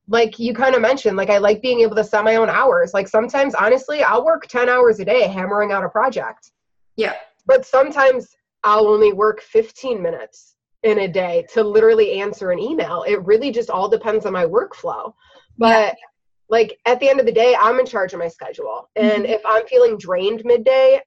[0.07, 2.93] like you kind of mentioned, like I like being able to set my own hours.
[2.93, 6.51] Like sometimes honestly, I'll work 10 hours a day hammering out a project.
[6.97, 7.15] Yeah.
[7.45, 13.03] But sometimes I'll only work 15 minutes in a day to literally answer an email.
[13.07, 15.13] It really just all depends on my workflow.
[15.57, 16.05] But yeah.
[16.49, 18.89] like at the end of the day, I'm in charge of my schedule.
[18.95, 19.33] And mm-hmm.
[19.33, 21.01] if I'm feeling drained midday,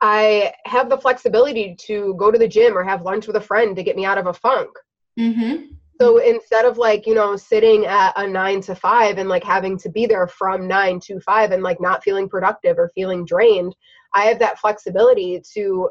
[0.00, 3.74] I have the flexibility to go to the gym or have lunch with a friend
[3.76, 4.70] to get me out of a funk.
[5.18, 5.72] Mm-hmm.
[6.00, 9.78] So instead of like, you know, sitting at a nine to five and like having
[9.78, 13.74] to be there from nine to five and like not feeling productive or feeling drained,
[14.12, 15.88] I have that flexibility to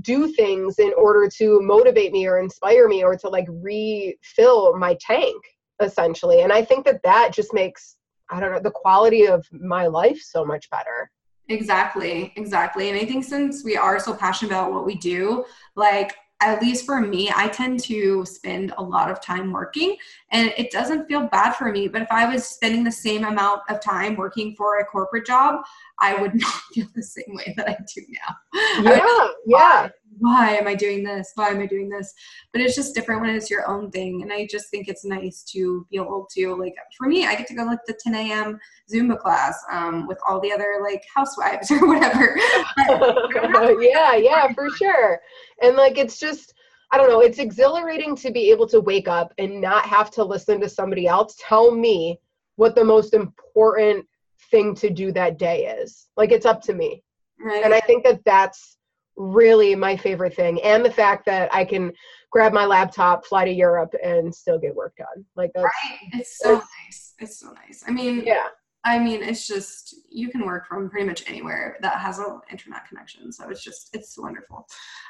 [0.00, 4.96] do things in order to motivate me or inspire me or to like refill my
[5.00, 5.42] tank
[5.80, 6.42] essentially.
[6.42, 7.96] And i think that that just makes
[8.30, 11.10] i don't know the quality of my life so much better.
[11.48, 12.88] Exactly exactly.
[12.88, 15.44] And i think since we are so passionate about what we do
[15.76, 19.96] like at least for me, I tend to spend a lot of time working
[20.30, 21.88] and it doesn't feel bad for me.
[21.88, 25.62] But if I was spending the same amount of time working for a corporate job,
[25.98, 28.82] I would not feel the same way that I do now.
[28.82, 31.32] Yeah, yeah why am I doing this?
[31.34, 32.12] Why am I doing this?
[32.52, 34.22] But it's just different when it's your own thing.
[34.22, 37.46] And I just think it's nice to be able to, like, for me, I get
[37.48, 38.58] to go like the 10 a.m.
[38.92, 42.38] Zumba class um, with all the other like housewives or whatever.
[43.80, 45.20] yeah, yeah, for sure.
[45.62, 46.54] And like, it's just,
[46.90, 50.24] I don't know, it's exhilarating to be able to wake up and not have to
[50.24, 52.20] listen to somebody else tell me
[52.56, 54.06] what the most important
[54.50, 56.06] thing to do that day is.
[56.16, 57.02] Like, it's up to me.
[57.38, 57.64] Right.
[57.64, 58.75] And I think that that's
[59.16, 61.92] really my favorite thing and the fact that i can
[62.30, 65.24] grab my laptop fly to europe and still get work done.
[65.36, 65.98] Like that's right.
[66.12, 67.14] it's so nice.
[67.18, 67.82] It's so nice.
[67.86, 68.48] I mean yeah
[68.86, 72.88] i mean it's just you can work from pretty much anywhere that has an internet
[72.88, 74.66] connection so it's just it's wonderful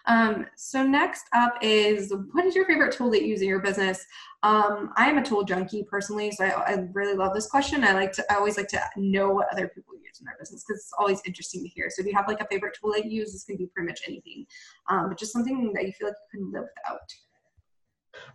[0.06, 3.60] um, so next up is what is your favorite tool that you use in your
[3.60, 4.04] business
[4.42, 7.92] um, i am a tool junkie personally so I, I really love this question i
[7.92, 10.82] like to i always like to know what other people use in their business because
[10.82, 11.90] it's always interesting to hear.
[11.90, 13.88] So if you have like a favorite tool that you use, this can be pretty
[13.88, 14.46] much anything,
[14.88, 17.00] um, but just something that you feel like you can live without.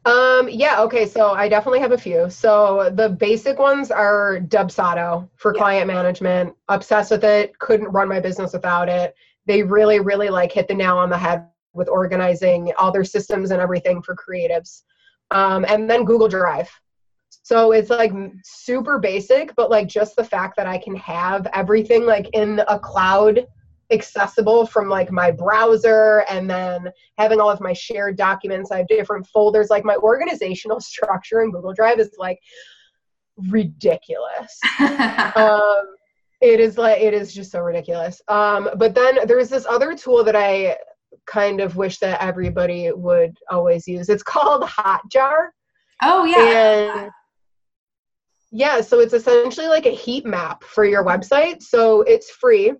[0.06, 2.30] Um, yeah, okay, so I definitely have a few.
[2.30, 5.60] So the basic ones are Dubsado for yeah.
[5.60, 6.56] client management.
[6.70, 9.14] Obsessed with it, couldn't run my business without it.
[9.46, 13.52] They really, really like hit the nail on the head with organizing all their systems
[13.52, 14.82] and everything for creatives.
[15.30, 16.70] Um, and then Google Drive.
[17.44, 18.12] So it's like
[18.44, 22.78] super basic, but like just the fact that I can have everything like in a
[22.80, 23.46] cloud
[23.92, 28.72] accessible from like my browser and then having all of my shared documents.
[28.72, 29.70] I have different folders.
[29.70, 32.39] Like my organizational structure in Google Drive is like
[33.38, 34.60] ridiculous.
[35.36, 35.96] um,
[36.42, 38.22] it is like it is just so ridiculous.
[38.28, 40.78] Um, but then there's this other tool that I
[41.28, 44.10] kind of wish that everybody would always use.
[44.10, 45.50] It's called Hotjar.
[46.02, 47.02] Oh yeah.
[47.04, 47.12] And
[48.52, 51.62] yeah, so it's essentially like a heat map for your website.
[51.62, 52.74] So it's free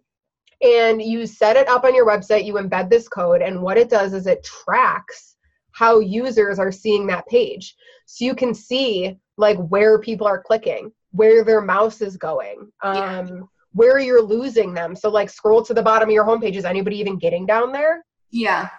[0.62, 3.90] and you set it up on your website, you embed this code, and what it
[3.90, 5.36] does is it tracks
[5.72, 7.76] how users are seeing that page.
[8.06, 12.98] So you can see like where people are clicking, where their mouse is going, um,
[12.98, 13.40] yeah.
[13.74, 14.96] where you're losing them.
[14.96, 16.56] So like scroll to the bottom of your homepage.
[16.56, 18.06] Is anybody even getting down there?
[18.30, 18.70] Yeah.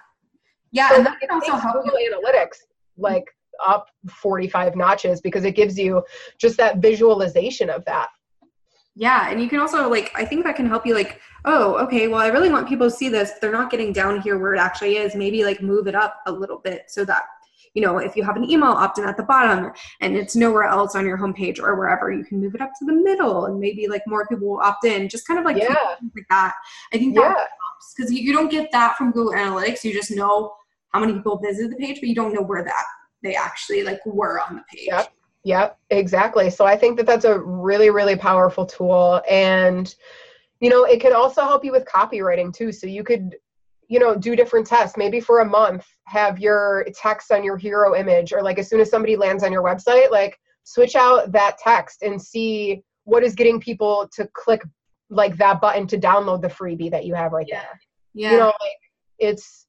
[0.71, 2.57] Yeah, so and that can also help Google Analytics
[2.97, 3.25] like
[3.65, 6.03] up 45 notches because it gives you
[6.39, 8.09] just that visualization of that
[8.95, 12.09] yeah and you can also like i think that can help you like oh okay
[12.09, 14.59] well i really want people to see this they're not getting down here where it
[14.59, 17.25] actually is maybe like move it up a little bit so that
[17.75, 20.95] you know, if you have an email opt-in at the bottom and it's nowhere else
[20.95, 23.89] on your homepage or wherever, you can move it up to the middle and maybe
[23.89, 25.09] like more people will opt in.
[25.09, 25.75] Just kind of like Yeah.
[26.15, 26.55] like that.
[26.93, 27.35] I think that Yeah.
[27.35, 29.85] helps because you, don't get that from Google Analytics.
[29.85, 30.55] You just know
[30.91, 32.85] how many people visited the page, but you don't know where that
[33.23, 34.89] they actually like were on the page.
[34.89, 35.13] Yep.
[35.45, 36.51] Yep, exactly.
[36.51, 39.21] So I think that that's a really, really powerful tool.
[39.29, 39.93] And,
[40.61, 42.71] you know, it can also help you with copywriting too.
[42.71, 43.37] So you could,
[43.89, 44.97] you know, do different tests.
[44.97, 48.81] Maybe for a month, have your text on your hero image, or like as soon
[48.81, 53.35] as somebody lands on your website, like switch out that text and see what is
[53.35, 54.63] getting people to click
[55.11, 57.61] like that button to download the freebie that you have right Yeah.
[57.61, 57.81] there
[58.15, 58.31] Yeah.
[58.31, 58.79] you know like
[59.19, 59.67] it's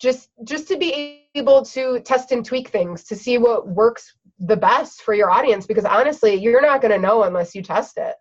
[0.00, 4.56] just just to be able to test and tweak things to see what works the
[4.56, 8.14] best for your audience because honestly you're not going to know unless you test it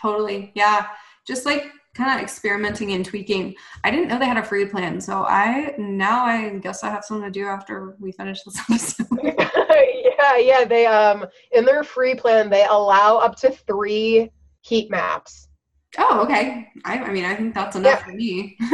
[0.00, 0.52] Totally.
[0.54, 0.86] Yeah.
[1.26, 3.54] Just like kind of experimenting and tweaking.
[3.84, 5.00] I didn't know they had a free plan.
[5.00, 9.06] So I now I guess I have something to do after we finish this episode.
[10.18, 15.48] yeah yeah they um in their free plan they allow up to three heat maps
[15.98, 16.68] oh, okay.
[16.84, 18.56] I, I mean, I think that's enough for me.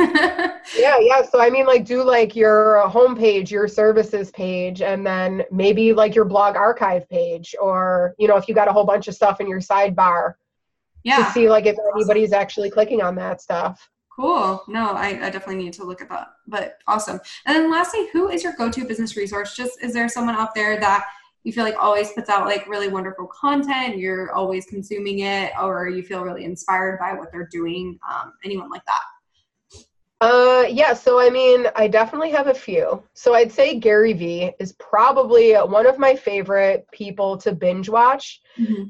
[0.78, 5.04] yeah yeah so i mean like do like your uh, homepage your services page and
[5.04, 8.84] then maybe like your blog archive page or you know if you got a whole
[8.84, 10.34] bunch of stuff in your sidebar
[11.02, 11.16] yeah.
[11.16, 13.88] to see like if anybody's actually clicking on that stuff.
[14.14, 14.62] Cool.
[14.68, 16.28] No, I, I definitely need to look at that.
[16.46, 17.20] But awesome.
[17.46, 19.56] And then lastly, who is your go-to business resource?
[19.56, 21.06] Just is there someone out there that
[21.42, 25.88] you feel like always puts out like really wonderful content, you're always consuming it, or
[25.88, 27.98] you feel really inspired by what they're doing?
[28.08, 29.00] Um, anyone like that?
[30.22, 33.02] Uh yeah, so I mean, I definitely have a few.
[33.14, 38.42] So I'd say Gary Vee is probably one of my favorite people to binge watch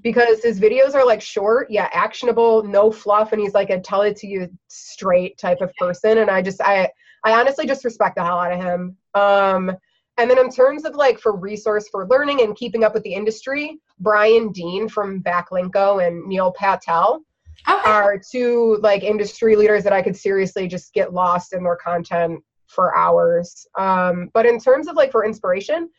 [0.03, 4.03] because his videos are like short, yeah, actionable, no fluff and he's like a tell
[4.03, 6.91] it to you straight type of person and I just I
[7.25, 8.97] I honestly just respect the hell out of him.
[9.15, 9.77] Um
[10.21, 13.15] and then in terms of like for resource for learning and keeping up with the
[13.15, 17.25] industry, Brian Dean from Backlinko and Neil Patel
[17.69, 17.91] Okay.
[17.91, 22.43] are two like industry leaders that I could seriously just get lost in their content
[22.67, 23.67] for hours.
[23.79, 25.91] Um, but in terms of like for inspiration,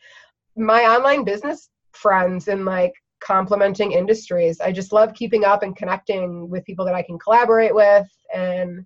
[0.56, 6.48] my online business friends and like complementing industries, I just love keeping up and connecting
[6.48, 8.84] with people that I can collaborate with and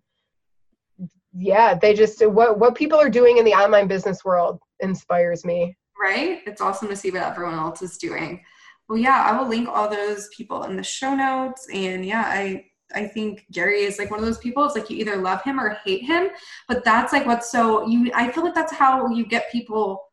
[1.39, 5.77] yeah, they just what what people are doing in the online business world inspires me.
[6.01, 6.41] right?
[6.47, 8.43] It's awesome to see what everyone else is doing.
[8.89, 11.67] Well, yeah, I will link all those people in the show notes.
[11.73, 14.65] And yeah, I I think Gary is like one of those people.
[14.65, 16.29] It's like you either love him or hate him,
[16.69, 18.11] but that's like what's so you.
[18.15, 20.05] I feel like that's how you get people,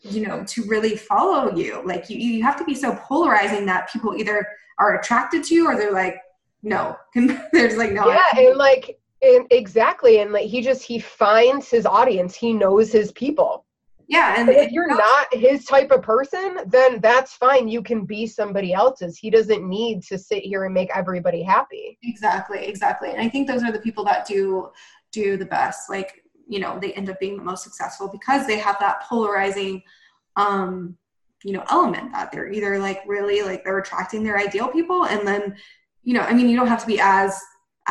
[0.00, 1.82] you know, to really follow you.
[1.84, 4.46] Like you, you have to be so polarizing that people either
[4.78, 6.16] are attracted to you or they're like,
[6.62, 6.96] no.
[7.52, 8.06] There's like no.
[8.08, 12.92] yeah and like and exactly and like he just he finds his audience he knows
[12.92, 13.64] his people
[14.10, 18.26] yeah, and if you're not his type of person then that's fine you can be
[18.26, 23.10] somebody else's he doesn't need to sit here and make everybody happy Exactly, exactly.
[23.10, 24.70] And I think those are the people that do
[25.12, 25.90] do the best.
[25.90, 29.82] Like, you know, they end up being the most successful because they have that polarizing
[30.36, 30.96] um,
[31.44, 35.26] you know, element that they're either like really like they're attracting their ideal people and
[35.26, 35.56] then,
[36.02, 37.40] you know, I mean you don't have to be as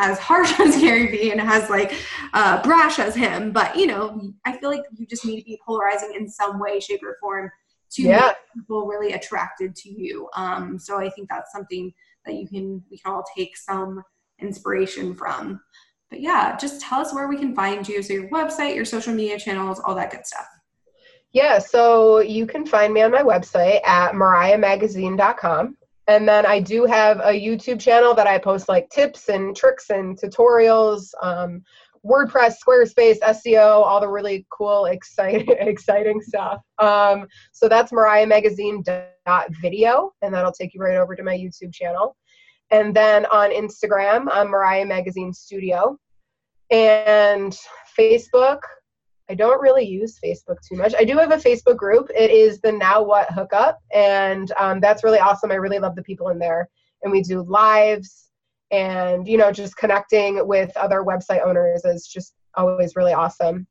[0.07, 1.91] as harsh as Gary Vee and as like
[2.33, 5.59] uh, brash as him, but you know, I feel like you just need to be
[5.65, 7.51] polarizing in some way, shape, or form
[7.95, 8.27] to Yeah.
[8.27, 10.29] make people really attracted to you.
[10.35, 11.91] Um, so I think that's something
[12.25, 14.01] that you can we can all take some
[14.39, 15.59] inspiration from.
[16.09, 18.01] But yeah, just tell us where we can find you.
[18.01, 20.47] So your website, your social media channels, all that good stuff.
[21.33, 25.77] yeah so you can find me on my website at mariahmagazine.com
[26.09, 29.89] and then i do have a youtube channel that i post like tips and tricks
[29.89, 31.63] and tutorials um,
[32.05, 36.61] wordpress squarespace seo all the really cool exciting exciting stuff.
[36.77, 42.15] Um, so that's mariahmagazine.video and that'll take you right over to my youtube channel.
[42.71, 45.97] And then on instagram i'm mariah magazine studio.
[46.71, 47.57] And
[47.97, 48.59] facebook
[49.29, 50.95] I don't really use Facebook too much.
[50.97, 52.09] I do have a Facebook group.
[52.15, 55.51] It is the Now What Hookup, and um, that's really awesome.
[55.51, 56.67] I really love the people in there,
[57.03, 58.31] and we do lives,
[58.71, 63.67] and you know, just connecting with other website owners is just always really awesome.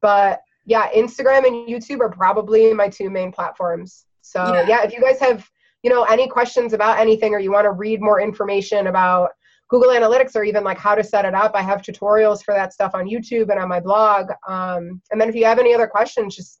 [0.00, 4.06] But yeah, Instagram and YouTube are probably my two main platforms.
[4.20, 4.66] So Yeah.
[4.68, 5.50] yeah, if you guys have
[5.82, 9.30] you know any questions about anything, or you want to read more information about
[9.72, 11.52] Google Analytics or even like how to set it up.
[11.54, 14.30] I have tutorials for that stuff on YouTube and on my blog.
[14.46, 16.60] Um, and then if you have any other questions, just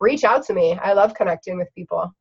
[0.00, 0.72] reach out to me.
[0.82, 2.14] I love connecting with people.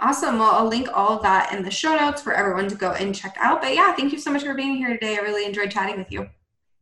[0.00, 0.40] Awesome.
[0.40, 3.14] Well, I'll link all of that in the show notes for everyone to go and
[3.14, 3.62] check out.
[3.62, 5.18] But yeah, thank you so much for being here today.
[5.18, 6.28] I really enjoyed chatting with you.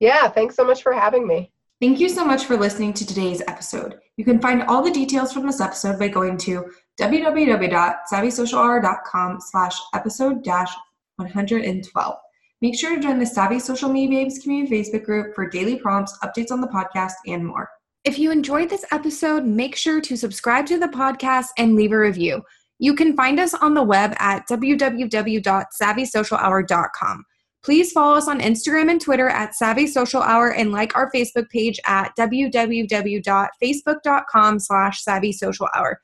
[0.00, 1.52] Yeah, thanks so much for having me.
[1.78, 3.98] Thank you so much for listening to today's episode.
[4.16, 6.64] You can find all the details from this episode by going to
[6.98, 10.74] www.savvysocialhour.com slash episode dash
[11.16, 12.16] 112.
[12.62, 16.16] Make sure to join the Savvy Social Media Babes community Facebook group for daily prompts,
[16.22, 17.68] updates on the podcast, and more.
[18.04, 21.98] If you enjoyed this episode, make sure to subscribe to the podcast and leave a
[21.98, 22.42] review.
[22.78, 27.24] You can find us on the web at www.savvysocialhour.com.
[27.64, 31.50] Please follow us on Instagram and Twitter at Savvy Social Hour and like our Facebook
[31.50, 36.00] page at www.facebook.com slash Savvy Social Hour.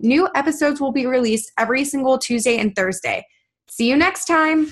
[0.00, 3.24] New episodes will be released every single Tuesday and Thursday.
[3.68, 4.66] See you next time.